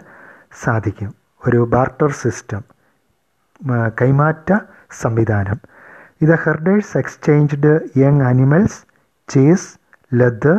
[0.64, 1.14] സാധിക്കും.
[1.48, 2.73] ഒരു ബാർട്ടർ സിസ്റ്റം
[4.00, 4.48] കൈമാറ്റ
[5.02, 5.58] സംവിധാനം.
[6.22, 7.72] ഇത് herders exchanged
[8.02, 8.78] young animals
[9.28, 9.68] cheese
[10.14, 10.58] leather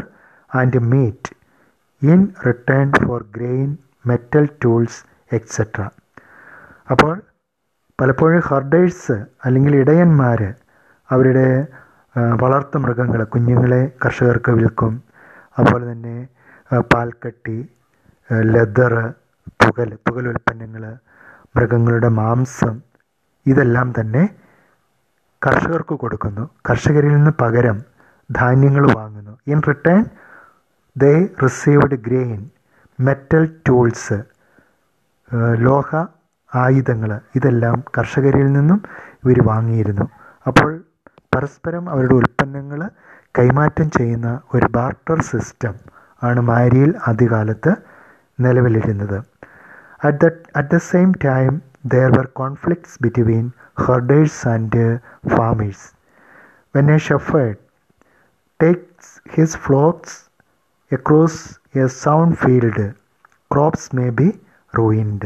[0.52, 1.32] and meat
[2.02, 3.70] in return for grain
[4.10, 5.00] metal tools
[5.38, 5.82] etcetera
[6.92, 7.14] അപ്പോൾ
[8.00, 9.16] പലപ്പോഴും ഹെർഡേഴ്സ്
[9.46, 10.42] അല്ലെങ്കിൽ ഇടയന്മാർ
[11.10, 11.48] അവരുടെ
[12.42, 14.94] വളർത്തു മൃഗങ്ങൾ കുഞ്ഞുങ്ങളെ കർഷകർക്ക് വിൽക്കും.
[15.58, 16.16] അതുപോലെ തന്നെ
[16.94, 17.58] പാൽക്കട്ടി
[18.54, 19.06] ലെതറ്
[19.62, 20.84] പുകൽ പുകൽ ഉൽപ്പന്നങ്ങൾ
[21.56, 22.76] മൃഗങ്ങളുടെ മാംസം
[23.46, 24.24] ഇതെല്ലാം തന്നെ
[25.48, 26.50] കർഷകർക്ക് കൊടുക്കുന്നു.
[26.70, 27.78] കർഷകരിൽ നിന്ന് പകരം
[28.32, 29.38] ധാന്യങ്ങൾ വാങ്ങുന്നു.
[29.48, 30.06] In return
[30.98, 32.50] they received grain
[33.00, 34.18] metal tools
[35.54, 36.06] ലോഹ
[36.56, 38.82] ആയുധങ്ങൾ ഇതെല്ലാം കർഷകരിൽ നിന്നും
[39.24, 40.06] ഇവർ വാങ്ങിയിരുന്നു.
[40.48, 40.84] അപ്പോൾ
[41.36, 42.90] പരസ്പരം അവരുടെ ഉൽപ്പന്നങ്ങൾ
[43.40, 45.74] കൈമാറ്റം ചെയ്യുന്ന ഒരു ബാർട്ടർ സിസ്റ്റം
[46.24, 47.76] ആണ് മാരിയിൽ ആദ്യകാലത്ത്
[48.40, 49.18] നിലവിലിരുന്നത്.
[50.04, 53.46] At the at the same time there were conflicts between
[53.78, 54.74] herders and
[55.36, 55.82] farmers.
[56.76, 57.58] When a shepherd
[58.60, 60.14] takes his flocks
[60.92, 61.36] across
[61.76, 62.78] a sound field,
[63.52, 64.28] crops may be
[64.74, 65.26] ruined.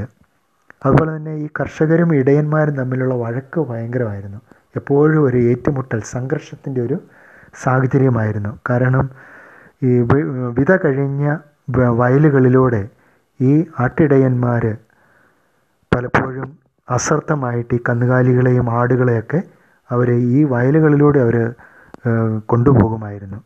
[0.84, 4.40] അതുപോലെ തന്നെ ഈ കർഷകരും ഇടയന്മാരും തമ്മിലുള്ള വഴക്ക് ഭയങ്കരമായിരുന്നു
[4.76, 6.98] എപ്പോഴും ഒരു ഏറ്റുമുട്ടൽ സംഘർഷത്തിന്റെ ഒരു
[7.64, 9.08] സാഹചര്യമായിരുന്നു കാരണം
[9.82, 9.94] ഈ
[10.58, 11.24] വിത കഴിഞ്ഞ
[12.02, 12.82] വയലുകളിലൂടെ
[13.40, 13.54] ഈ
[13.86, 14.64] ആട്ടിടയന്മാർ
[15.92, 16.50] പലപ്പോഴും
[16.90, 19.40] അശ്രദ്ധമായിട്ട് ഈ കന്നുകാലികളെയും ആടുകളെയൊക്കെ
[19.92, 21.36] അവർ ഈ വയലുകളിലൂടെ അവർ
[22.46, 23.40] കൊണ്ടുപോകുമായിരുന്നു.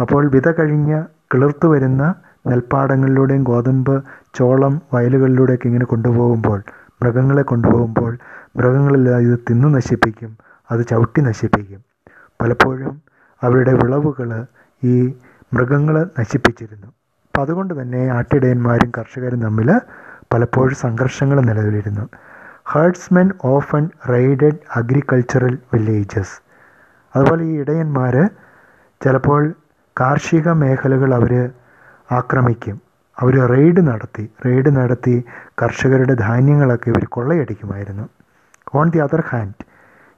[0.00, 0.98] അപ്പോൾ വിത കഴിഞ്ഞ്
[1.32, 2.02] കിളിർത്തു വരുന്ന
[2.46, 3.94] നെൽപ്പാടങ്ങളിലൂടെയും ഗോതമ്പ്
[4.34, 6.62] ചോളം വയലുകളിലൂടെയൊക്കെ ഇങ്ങനെ കൊണ്ടുപോകുമ്പോൾ
[7.02, 8.12] മൃഗങ്ങളെ കൊണ്ടുപോകുമ്പോൾ
[8.56, 10.38] മൃഗങ്ങളെല്ലാം ഇത് തിന്നു നശിപ്പിക്കും
[10.70, 11.80] അത് ചവിട്ടി നശിപ്പിക്കും.
[12.42, 12.94] പലപ്പോഴും
[13.42, 14.30] അവരുടെ വിളവുകൾ
[14.82, 14.94] ഈ
[15.54, 16.88] മൃഗങ്ങൾ നശിപ്പിച്ചിരുന്നു.
[17.26, 19.68] അപ്പം അതുകൊണ്ട് തന്നെ ആട്ടിടയന്മാരും കർഷകരും തമ്മിൽ
[20.34, 22.08] പലപ്പോഴും സംഘർഷങ്ങൾ നിലവിലിരുന്നു.
[22.68, 26.40] Herdsmen often raided agricultural villages.
[27.16, 28.30] അതുപോലെ ഈ ഇടയന്മാർ
[29.04, 29.54] ചിലപ്പോൾ
[30.00, 31.50] കാർഷിക മേഖലകൾ അവർ
[32.12, 32.80] ആക്രമിക്കും.
[33.18, 34.30] അവർ റെയ്ഡ് നടത്തി.
[34.46, 35.24] റെയ്ഡ് നടത്തി
[35.62, 38.08] കർഷകരുടെ ധാന്യങ്ങളൊക്കെ ഇവർ കൊള്ളയടിക്കുമായിരുന്നു.
[38.74, 39.64] ഓൺ ദി അതർ ഹാൻഡ്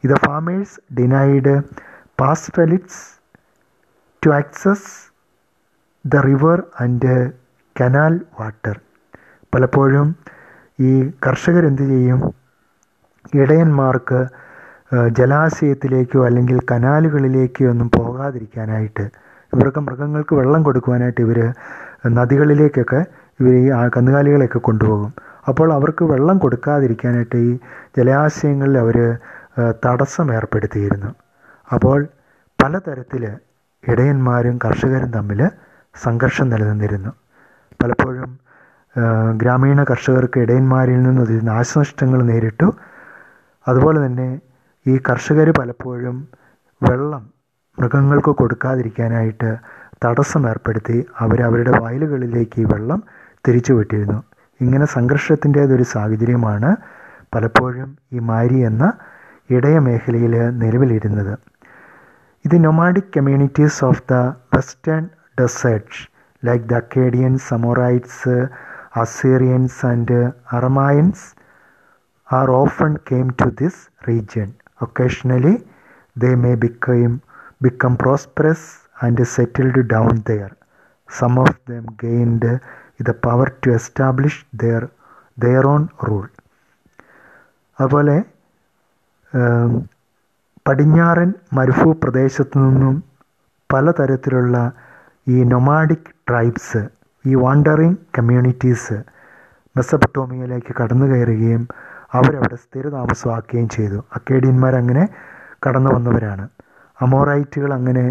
[0.04, 1.60] ഇത് farmers denied
[2.20, 3.20] pastoralists
[4.26, 5.12] to access
[6.06, 7.32] the river and
[7.80, 8.80] canal water.
[9.54, 10.08] പലപ്പോഴും
[10.88, 10.90] ഈ
[11.26, 12.20] കർഷകരെന്ത് ചെയ്യും?
[13.42, 14.20] ഇടയന്മാർക്ക്
[15.18, 19.04] ജലാശയത്തിലേക്കോ അല്ലെങ്കിൽ കനാലുകളിലേക്കോ ഒന്നും പോകാതിരിക്കാനായിട്ട്
[19.52, 21.38] ഇവർക്ക് മൃഗങ്ങൾക്ക് വെള്ളം കൊടുക്കുവാനായിട്ട് ഇവർ
[22.18, 23.00] നദികളിലേക്കൊക്കെ
[23.40, 25.12] ഇവർ ഈ കന്നുകാലികളെയൊക്കെ കൊണ്ടുപോകും.
[25.50, 27.52] അപ്പോൾ അവർക്ക് വെള്ളം കൊടുക്കാതിരിക്കാനായിട്ട് ഈ
[27.98, 28.96] ജലാശയങ്ങളിൽ അവർ
[29.84, 31.10] തടസ്സം ഏർപ്പെടുത്തിയിരുന്നു.
[31.70, 31.98] അപ്പോൾ
[32.58, 33.22] പലതരത്തിൽ
[33.84, 35.40] ഇടയന്മാരും കർഷകരും തമ്മിൽ
[35.94, 37.12] സംഘർഷം നിലനിന്നിരുന്നു.
[37.82, 38.30] പലപ്പോഴും
[39.40, 42.68] ഗ്രാമീണ കർഷകർക്ക് ഇടയന്മാരിൽ നിന്ന് നാശനഷ്ടങ്ങൾ നേരിട്ടു.
[43.68, 44.29] അതുപോലെ തന്നെ
[44.87, 46.16] ഈ കർഷകർ പലപ്പോഴും
[46.83, 47.22] വെള്ളം
[47.79, 49.50] മൃഗങ്ങൾക്ക് കൊടുക്കാതിരിക്കാനായിട്ട്
[50.05, 53.00] തടസ്സം ഏർപ്പെടുത്തി അവർ അവരുടെ വയലുകളിലേക്ക് ഈ വെള്ളം
[53.44, 54.18] തിരിച്ചു വിട്ടിരുന്നു.
[54.61, 56.70] ഇങ്ങനെ സംഘർഷത്തിന്റേതൊരു സാഹചര്യമാണ്
[57.35, 58.85] പലപ്പോഴും ഈ മാരി എന്ന
[59.50, 61.35] ഇടയ മേഖലയിൽ നിലവിലിരുന്നത്.
[62.44, 64.14] ഇത് nomadic communities of the
[64.55, 65.05] western
[65.40, 66.03] deserts
[66.44, 68.37] like the Akkadian Amorites
[68.94, 70.09] Assyrians and
[70.50, 71.20] Arameans
[72.29, 73.76] are often came to this
[74.07, 74.48] region.
[74.81, 75.55] Occasionally,
[76.16, 77.22] they may become,
[77.61, 78.62] become prosperous
[79.00, 80.57] and settled down there.
[81.09, 82.44] Some of them gained
[83.00, 84.90] the power to establish their,
[85.38, 86.31] their own rule.
[87.79, 88.16] അതുപോലെ
[90.66, 92.96] പടിഞ്ഞാറൻ മരുഭൂ പ്രദേശത്തു നിന്നും
[93.70, 94.57] പലതരത്തിലുള്ള
[95.26, 96.83] ഈ nomadic tribes
[97.24, 98.96] ഈ wandering communities
[99.76, 101.62] മെസ്സപ്പട്ടോമിയയിലേക്ക് കടന്നു കയറുകയും
[102.12, 103.98] അവരവിടെ സ്ഥിരതാമസമാക്കുകയും ചെയ്തു.
[104.16, 105.04] അക്കേഡിയന്മാർ അങ്ങനെ
[105.66, 106.44] കടന്നു വന്നവരാണ്
[106.98, 108.04] അമോറൈറ്റുകൾ അങ്ങനെ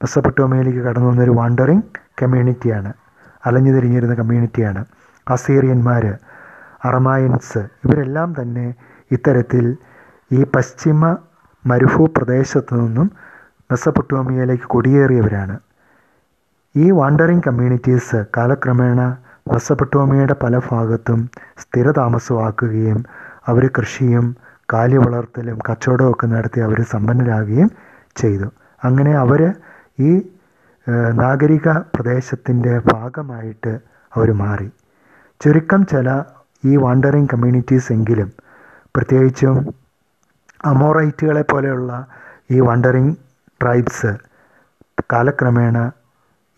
[0.00, 1.86] മെസ്സപ്പട്ടോമിയയിലേക്ക് കടന്നു വന്നൊരു വാണ്ടറിങ്
[2.22, 2.90] കമ്മ്യൂണിറ്റിയാണ്
[3.46, 4.80] അലഞ്ഞു തിരിഞ്ഞിരുന്ന കമ്മ്യൂണിറ്റിയാണ്
[5.26, 6.04] അസീറിയന്മാർ
[6.84, 8.66] അറമായൻസ് ഇവരെല്ലാം തന്നെ
[9.10, 9.64] ഇത്തരത്തിൽ
[10.30, 11.02] ഈ പശ്ചിമ
[11.64, 13.06] മരുഭൂ പ്രദേശത്തു നിന്നും
[13.70, 15.56] മെസ്സപ്പൊട്ടോമിയയിലേക്ക് കുടിയേറിയവരാണ്.
[16.74, 19.00] ഈ വാണ്ടറിങ് കമ്മ്യൂണിറ്റീസ് കാലക്രമേണ
[19.52, 21.20] മെസ്സപ്പൊട്ടോമിയയുടെ പല ഭാഗത്തും
[21.58, 22.98] സ്ഥിരതാമസമാക്കുകയും
[23.48, 24.26] അവർ കൃഷിയും
[24.72, 27.70] കാലി വളർത്തലും കച്ചവടവും ഒക്കെ നടത്തി അവർ സമ്പന്നരാകുകയും
[28.16, 28.48] ചെയ്തു.
[28.82, 29.40] അങ്ങനെ അവർ
[29.98, 30.12] ഈ
[31.20, 33.72] നാഗരിക പ്രദേശത്തിന്റെ ഭാഗമായിട്ട്
[34.12, 34.68] അവർ മാറി.
[35.40, 36.08] ചുരുക്കം ചില
[36.64, 38.28] ഈ വാണ്ടറിങ് കമ്മ്യൂണിറ്റീസ് എങ്കിലും
[38.94, 39.56] പ്രത്യേകിച്ചും
[40.64, 41.90] അമോറൈറ്റുകളെ പോലെയുള്ള
[42.50, 43.14] ഈ വണ്ടറിങ്
[43.60, 44.12] ട്രൈബ്സ്
[45.12, 45.76] കാലക്രമേണ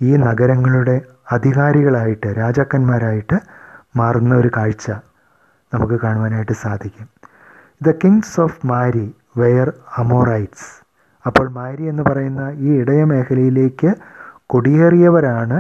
[0.03, 0.97] ഈ നഗരങ്ങളുടെ
[1.33, 3.37] അധികാരികളായിട്ട് രാജാക്കന്മാരായിട്ട്
[3.97, 4.87] മാറുന്ന ഒരു കാഴ്ച
[5.73, 7.09] നമുക്ക് കാണുവാനായിട്ട് സാധിക്കും.
[7.83, 10.71] The kings of Mari were Amorites
[11.27, 13.91] അപ്പോൾ മാരി എന്ന് പറയുന്ന ഈ ഇടയ മേഖലയിലേക്ക്
[14.47, 15.59] കുടിയേറിയവരാണ്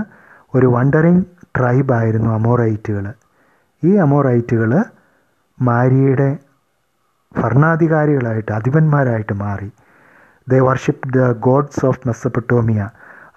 [0.54, 1.24] ഒരു വണ്ടറിങ്
[1.56, 3.06] ട്രൈബായിരുന്നു അമോറൈറ്റുകൾ
[3.82, 4.72] ഈ അമോറൈറ്റുകൾ
[5.58, 6.30] മാരിയുടെ
[7.34, 9.70] ഭരണാധികാരികളായിട്ട് അധിപന്മാരായിട്ട് മാറി.
[10.48, 12.80] The worship the gods of Mesopotamia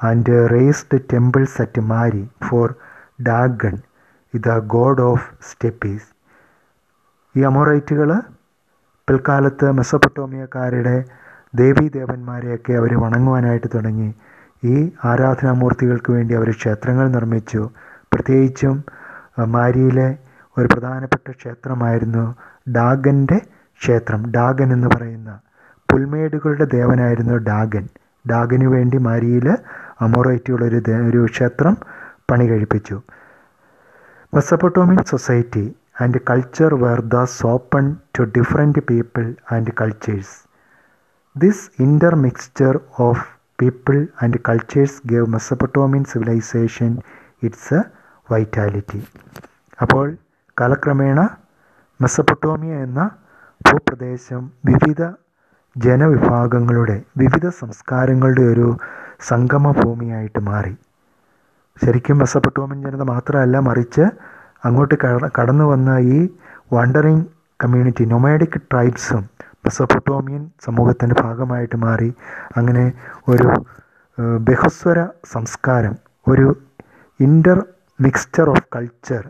[0.07, 2.67] and raised temples at Mari for
[3.27, 3.75] Dagan
[4.33, 6.07] the god of steppes
[7.35, 8.09] ഈ അമോറൈറ്റുകൾ
[9.07, 10.95] പിൽക്കാലത്ത് മെസ്സപ്പൊട്ടോമിയക്കാരുടെ
[11.55, 14.09] ദേവീദേവന്മാരെയൊക്കെ അവർ വണങ്ങുവാനായിട്ട് തുടങ്ങി.
[14.63, 17.61] ഈ ആരാധനാമൂർത്തികൾക്ക് വേണ്ടി അവർ ക്ഷേത്രങ്ങൾ നിർമ്മിച്ചു.
[18.13, 18.75] പ്രത്യേകിച്ചും
[19.55, 20.07] മാരിയിലെ
[20.57, 22.25] ഒരു പ്രധാനപ്പെട്ട ക്ഷേത്രമായിരുന്നു
[22.77, 23.37] ഡാഗന്റെ
[23.79, 24.21] ക്ഷേത്രം.
[24.35, 25.31] ഡാഗൻ എന്ന് പറയുന്ന
[25.89, 27.85] പുൽമേടുകളുടെ ദേവനായിരുന്നു ഡാഗൻ.
[28.25, 29.47] ഡാഗനു വേണ്ടി മാരിയിൽ
[30.01, 30.79] അമോറൈറ്റുകളൊരു
[31.09, 31.77] ഒരു ക്ഷേത്രം
[32.31, 33.01] പണി കഴിപ്പിച്ചു.
[34.33, 40.35] Mesopotamian society and culture were thus open to different people and cultures.
[41.37, 41.69] This
[42.15, 43.25] intermixture of
[43.61, 46.97] people and cultures gave Mesopotamian civilisation
[47.43, 47.81] its a
[48.31, 49.01] vitality
[49.81, 50.17] അപ്പോൾ
[50.59, 51.19] കാലക്രമേണ
[52.01, 53.09] മെസ്സപ്പൊട്ടോമിയ എന്ന
[53.61, 55.01] ഭൂപ്രദേശം വിവിധ
[55.77, 58.77] ജനവിഭാഗങ്ങളുടെ വിവിധ സംസ്കാരങ്ങളുടെ ഒരു
[59.29, 60.73] സംഗമ ഭൂമിയായിട്ട് മാറി.
[61.81, 64.03] ശരിക്കും മെസ്സപ്പെട്ടോമൻ ജനത മാത്രമല്ല മറിച്ച്
[64.67, 64.95] അങ്ങോട്ട്
[65.37, 66.19] കടന്നു വന്ന ഈ
[66.75, 67.25] വണ്ടറിങ്
[67.59, 69.23] കമ്മ്യൂണിറ്റി നൊമാഡിക് ട്രൈബ്സും
[69.65, 72.09] മെസ്സപ്പൊട്ടോമിയൻ സമൂഹത്തിന്റെ ഭാഗമായിട്ട് മാറി.
[72.57, 72.85] അങ്ങനെ
[73.33, 73.47] ഒരു
[74.49, 74.99] ബഹുസ്വര
[75.33, 75.95] സംസ്കാരം
[76.27, 76.47] ഒരു
[77.19, 77.59] ഇന്റർ
[77.99, 79.23] മിക്സ്ചർ ഓഫ് കൾച്ചർ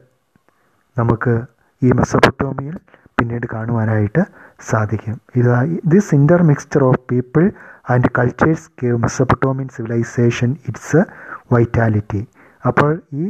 [0.98, 1.34] നമുക്ക്
[1.82, 2.76] ഈ മെസ്സപ്പൊട്ടോമിയയിൽ
[3.18, 4.22] പിന്നീട് കാണുവാനായിട്ട്
[4.70, 5.16] സാധിക്കും.
[5.40, 5.58] ഇതാ
[5.94, 6.12] this
[6.52, 7.44] intermixture of people
[7.86, 11.02] and cultures gave Mesopotamian civilisation its
[11.54, 12.22] vitality
[12.64, 13.26] അപ്പോൾ ഈ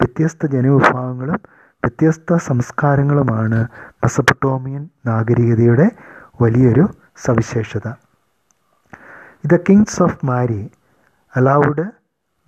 [0.00, 1.40] വ്യത്യസ്ത ജനവിഭാഗങ്ങളും
[1.82, 3.60] വ്യത്യസ്ത സംസ്കാരങ്ങളുമാണ്
[4.02, 5.86] മെസ്സപ്പെട്ടോമിയൻ നാഗരികതയുടെ
[6.42, 6.84] വലിയൊരു
[7.24, 7.88] സവിശേഷത
[9.44, 10.62] the kings of Mari
[11.34, 11.84] allowed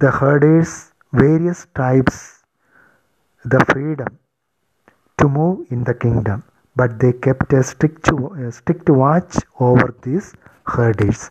[0.00, 0.78] the herders
[1.12, 2.22] various types
[3.44, 4.12] the freedom
[5.18, 6.40] to move in the kingdom
[6.76, 8.14] but they kept a strict
[8.50, 10.30] strict watch over these
[10.66, 11.30] herders.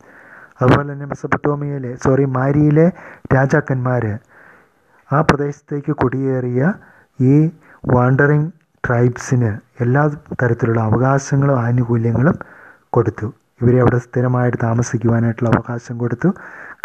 [0.60, 2.86] അതുപോലെ തന്നെ മെസ്സപ്പട്ടോമിയയിലെ sorry മാരിയിലെ
[3.34, 4.04] രാജാക്കന്മാർ
[5.10, 6.72] ആ പ്രദേശത്തേക്ക് കുടിയേറിയ
[7.18, 7.34] ഈ
[7.94, 8.50] വാണ്ടറിങ്
[8.84, 10.02] ട്രൈബ്സിന് എല്ലാ
[10.42, 12.36] തരത്തിലുള്ള അവകാശങ്ങളും ആനുകൂല്യങ്ങളും
[12.90, 13.26] കൊടുത്തു.
[13.62, 16.28] ഇവരെ അവിടെ സ്ഥിരമായിട്ട് താമസിക്കുവാനായിട്ടുള്ള അവകാശം കൊടുത്തു.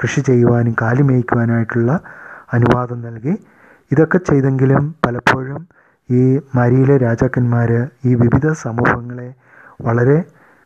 [0.02, 1.92] കൃഷി ചെയ്യുവാനും കാലി മേയ്ക്കുവാനായിട്ടുള്ള
[2.54, 3.34] അനുവാദം നൽകി.
[3.92, 5.62] ഇതൊക്കെ ചെയ്തെങ്കിലും പലപ്പോഴും
[6.10, 6.22] ഈ
[6.56, 7.70] മരിയിലെ രാജാക്കന്മാർ
[8.06, 9.30] ഈ വിവിധ സമൂഹങ്ങളെ
[9.82, 10.18] വളരെ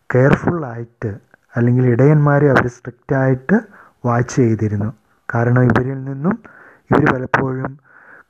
[0.10, 1.12] കെയർഫുള്ളായിട്ട്
[1.58, 3.58] അല്ലെങ്കിൽ ഇടയന്മാരെ അവർ സ്ട്രിക്റ്റായിട്ട്
[4.06, 4.90] വാച്ച് ചെയ്തിരുന്നു.
[5.36, 6.36] കാരണം ഇവരിൽ നിന്നും
[6.92, 7.72] ഇവർ പലപ്പോഴും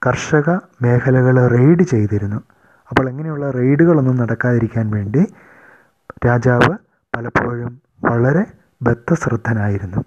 [0.07, 0.49] കർഷക
[0.81, 2.39] മേഖലകൾ റെയ്ഡ് ചെയ്തിരുന്നു.
[2.89, 5.21] അപ്പോൾ എങ്ങനെയുള്ള റെയ്ഡുകളൊന്നും നടക്കാതിരിക്കാൻ വേണ്ടി
[6.27, 6.73] രാജാവ്
[7.13, 8.43] പലപ്പോഴും വളരെ
[8.81, 10.01] ബദ്ധശ്രദ്ധനായിരുന്നു.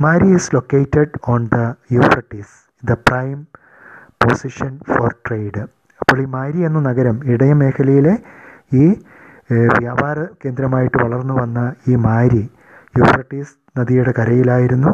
[0.00, 1.58] Mari is located on the
[1.92, 2.54] Euphrates
[2.88, 3.46] the prime
[4.24, 5.62] position for trade
[6.00, 8.14] അപ്പോൾ ഈ മാരി എന്ന നഗരം ഇടയ മേഖലയിലെ
[8.72, 8.84] ഈ
[9.78, 11.60] വ്യാപാര കേന്ദ്രമായിട്ട് വളർന്നു വന്ന
[11.90, 12.42] ഈ മാരി
[12.94, 14.92] യൂഫ്രട്ടീസ് നദിയുടെ കരയിലായിരുന്നു.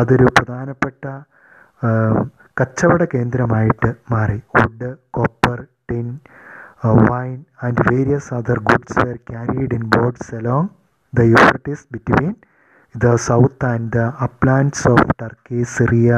[0.00, 1.04] അതൊരു പ്രധാനപ്പെട്ട
[2.60, 4.38] കച്ചവട കേന്ദ്രമായിട്ട് മാറി.
[4.56, 5.58] Wood copper
[5.90, 6.06] tin
[7.10, 10.68] wine and various other goods were carried in boats along
[11.12, 12.32] the Euphrates between
[12.94, 16.10] the south and the uplands of Turkey Syria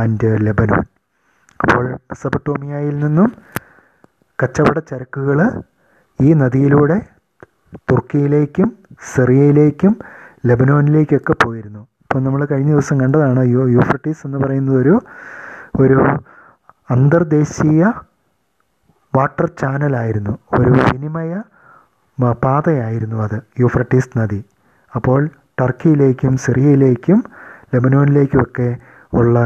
[0.00, 0.84] and Lebanon.
[1.60, 1.84] അപ്പോൾ
[2.22, 3.30] സബട്ടോമിയയിൽ നിന്നും
[4.38, 5.38] കച്ചവട ചരക്കുകൾ
[6.24, 6.98] ഈ നദിയിലൂടെ
[7.90, 8.68] തുർക്കിയിലേക്കും
[9.14, 9.92] സിറിയയിലേക്കും
[10.48, 11.82] ലെബനോനിലേക്കൊക്കെ പോയിരുന്നു.
[12.04, 14.94] ഇപ്പോൾ നമ്മൾ കഴിഞ്ഞ ദിവസം കണ്ടതാണ് യു യൂഫ്രട്ടീസ് എന്ന് പറയുന്നത് ഒരു
[15.82, 15.98] ഒരു
[16.90, 17.84] അന്തർദേശീയ
[19.16, 20.34] വാട്ടർ ചാനലായിരുന്നു.
[20.58, 21.32] ഒരു വിനിമയ
[22.44, 24.40] പാതയായിരുന്നു അത് യൂഫ്രട്ടീസ് നദി.
[24.96, 25.20] അപ്പോൾ
[25.60, 27.18] ടർക്കിയിലേക്കും സിറിയയിലേക്കും
[27.74, 28.68] ലെബനോനിലേക്കുമൊക്കെ
[29.12, 29.36] ഉള്ള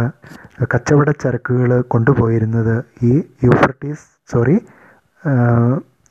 [0.72, 3.12] കച്ചവട ചരക്കുകൾ കൊണ്ടുപോയിരുന്നത് ഈ
[3.46, 4.56] യൂഫ്രട്ടീസ് സോറി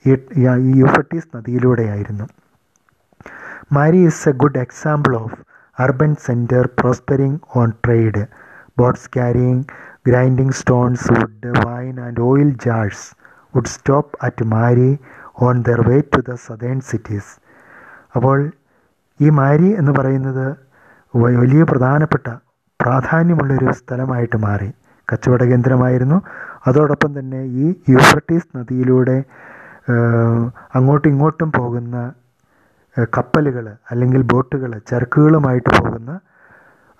[0.05, 0.11] ഈ
[0.81, 2.25] Euphrates നദിയിലൂടെയായിരുന്നു.
[3.73, 5.37] Mari is a good example of
[5.77, 8.23] urban centre prospering on trade.
[8.77, 9.63] Boats carrying
[10.07, 13.05] grinding stones wood wine and oil jars
[13.55, 14.91] would stop at Mari
[15.41, 17.31] on their way to the southern cities.
[18.15, 18.51] അപ്പോൾ
[19.19, 20.45] ഈ മാരി എന്ന് പറയുന്നത്
[21.15, 22.27] വലിയ പ്രധാനപ്പെട്ട
[22.79, 24.69] പ്രാധാന്യമുള്ളൊരു സ്ഥലമായിട്ട് മാറി.
[25.07, 26.17] കച്ചവട കേന്ദ്രമായിരുന്നു
[26.67, 29.17] അതോടൊപ്പം തന്നെ ഈ യൂഫ്രട്ടീസ് നദിയിലൂടെ
[30.75, 31.97] അങ്ങോട്ടും ഇങ്ങോട്ടും പോകുന്ന
[33.17, 36.11] കപ്പലുകൾ അല്ലെങ്കിൽ ബോട്ടുകൾ ചരക്കുകളുമായിട്ട് പോകുന്ന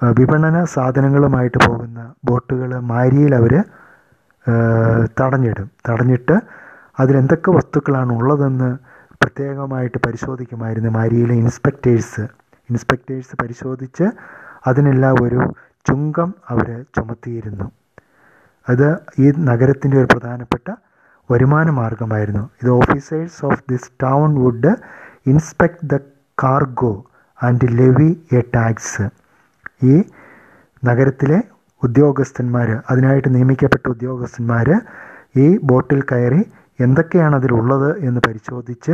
[0.02, 3.54] വിപണന സാധനങ്ങളുമായിട്ട് പോകുന്ന ബോട്ടുകൾ മാരിയിൽ അവർ
[5.19, 5.69] തടഞ്ഞിടും.
[5.89, 6.36] തടഞ്ഞിട്ട്
[6.99, 8.69] അതിലെന്തൊക്കെ വസ്തുക്കളാണ് ഉള്ളതെന്ന്
[9.21, 12.23] പ്രത്യേകമായിട്ട് പരിശോധിക്കുമായിരുന്നു മാരിയിലെ ഇൻസ്പെക്ടേഴ്സ്.
[12.69, 14.06] ഇൻസ്പെക്ടേഴ്സ് പരിശോധിച്ച്
[14.67, 15.41] അതിനെല്ലാം ഒരു
[15.86, 17.67] ചുങ്കം അവർ ചുമത്തിയിരുന്നു.
[18.69, 18.88] അത്
[19.19, 20.67] ഈ നഗരത്തിന്റെ ഒരു പ്രധാനപ്പെട്ട
[21.30, 24.72] വരുമാന മാർഗമായിരുന്നു ഇത് officers of this town would
[25.26, 25.98] inspect the
[26.38, 26.94] cargo
[27.39, 29.06] and levy a tax
[29.84, 29.96] ഈ
[30.84, 31.39] നഗരത്തിലെ
[31.84, 34.68] ഉദ്യോഗസ്ഥന്മാർ അതിനായിട്ട് നിയമിക്കപ്പെട്ട ഉദ്യോഗസ്ഥന്മാർ
[35.44, 36.42] ഈ ബോട്ടിൽ കയറി
[36.80, 38.94] എന്തൊക്കെയാണ് അതിലുള്ളത് എന്ന് പരിശോധിച്ച്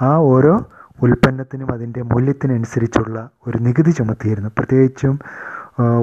[0.00, 0.54] ആ ഓരോ
[0.98, 3.16] ഉൽപ്പന്നത്തിനും അതിന്റെ മൂല്യത്തിനനുസരിച്ചുള്ള
[3.46, 4.50] ഒരു നികുതി ചുമത്തിയിരുന്നു.
[4.58, 5.14] പ്രത്യേകിച്ചും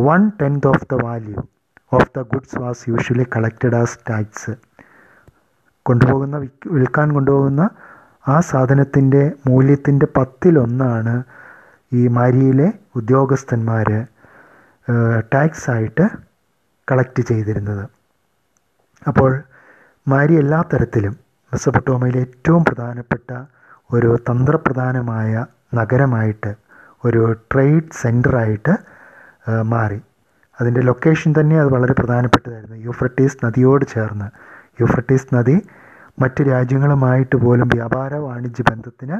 [0.07, 1.39] one tenth of the value
[1.91, 4.53] of the goods was usually collected as tax
[5.89, 6.37] കൊണ്ടുപോകുന്ന
[6.75, 7.63] വിൽക്കാൻ കൊണ്ടുപോകുന്ന
[8.33, 11.15] ആ സാധനത്തിന്റെ മൂല്യത്തിന്റെ പത്തിലൊന്നാണ്
[11.91, 12.67] ഈ മാരിയിലെ
[12.99, 13.89] ഉദ്യോഗസ്ഥന്മാർ
[15.33, 16.05] ടാക്സ് ആയിട്ട്
[16.87, 17.85] കളക്ട് ചെയ്തിരുന്നത്.
[19.07, 19.31] അപ്പോൾ
[20.07, 21.13] മാരി എല്ലാ തരത്തിലും
[21.51, 23.29] മെസ്സപ്പെട്ടോമയിലെ ഏറ്റവും പ്രധാനപ്പെട്ട
[23.89, 25.31] ഒരു തന്ത്രപ്രധാനമായ
[25.79, 26.51] നഗരമായിട്ട്
[27.03, 27.21] ഒരു
[27.51, 28.73] ട്രേഡ് സെന്ററായിട്ട്
[29.73, 29.99] മാറി.
[30.59, 32.77] അതിന്റെ ലൊക്കേഷൻ തന്നെ അത് വളരെ പ്രധാനപ്പെട്ടതായിരുന്നു.
[32.87, 34.27] യൂഫ്രട്ടീസ് നദിയോട് ചേർന്ന്
[34.79, 35.57] യൂഫ്രട്ടീസ് നദി
[36.21, 39.17] മറ്റു രാജ്യങ്ങളുമായിട്ട് പോലും വ്യാപാര വാണിജ്യ ബന്ധത്തിന്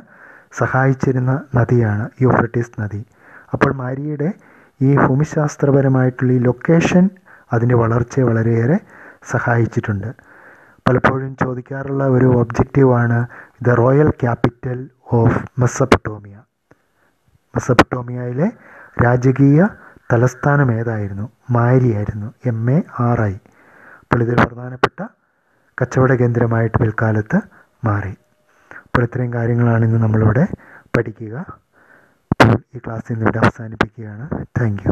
[0.60, 3.02] സഹായിച്ചിരുന്ന നദിയാണ് യൂഫ്രട്ടീസ് നദി.
[3.54, 4.30] അപ്പോൾ മാരിയുടെ
[4.82, 7.10] ഈ ഭൂമിശാസ്ത്രപരമായിട്ടുള്ള ഈ ലൊക്കേഷൻ
[7.54, 8.78] അതിന്റെ വളർച്ചയെ വളരെയേറെ
[9.32, 10.10] സഹായിച്ചിട്ടുണ്ട്.
[10.86, 13.18] പലപ്പോഴും ചോദിക്കാറുള്ള ഒരു ഒബ്ജക്റ്റീവാണ്
[13.66, 14.80] the royal capital
[15.14, 16.36] of Mesopotamia
[17.54, 18.48] മെസ്സപ്പട്ടോമിയയിലെ
[19.04, 19.68] രാജകീയ
[20.14, 21.26] തലസ്ഥാനം ഏതായിരുന്നു?
[21.52, 23.34] മാരിയായിരുന്നു എം എ ആർ ഐ
[24.02, 25.00] അപ്പോൾ ഇതൊരു പ്രധാനപ്പെട്ട
[25.82, 27.40] കച്ചവട കേന്ദ്രമായിട്ട് പിൽക്കാലത്ത്
[27.86, 28.14] മാറി.
[28.86, 30.46] അപ്പോൾ ഇത്രയും കാര്യങ്ങളാണ് ഇന്ന് നമ്മളിവിടെ
[30.98, 31.36] പഠിക്കുക.
[32.32, 34.26] അപ്പോൾ ഈ ക്ലാസ് ഇന്നിവിടെ അവസാനിപ്പിക്കുകയാണ്.
[34.60, 34.84] താങ്ക്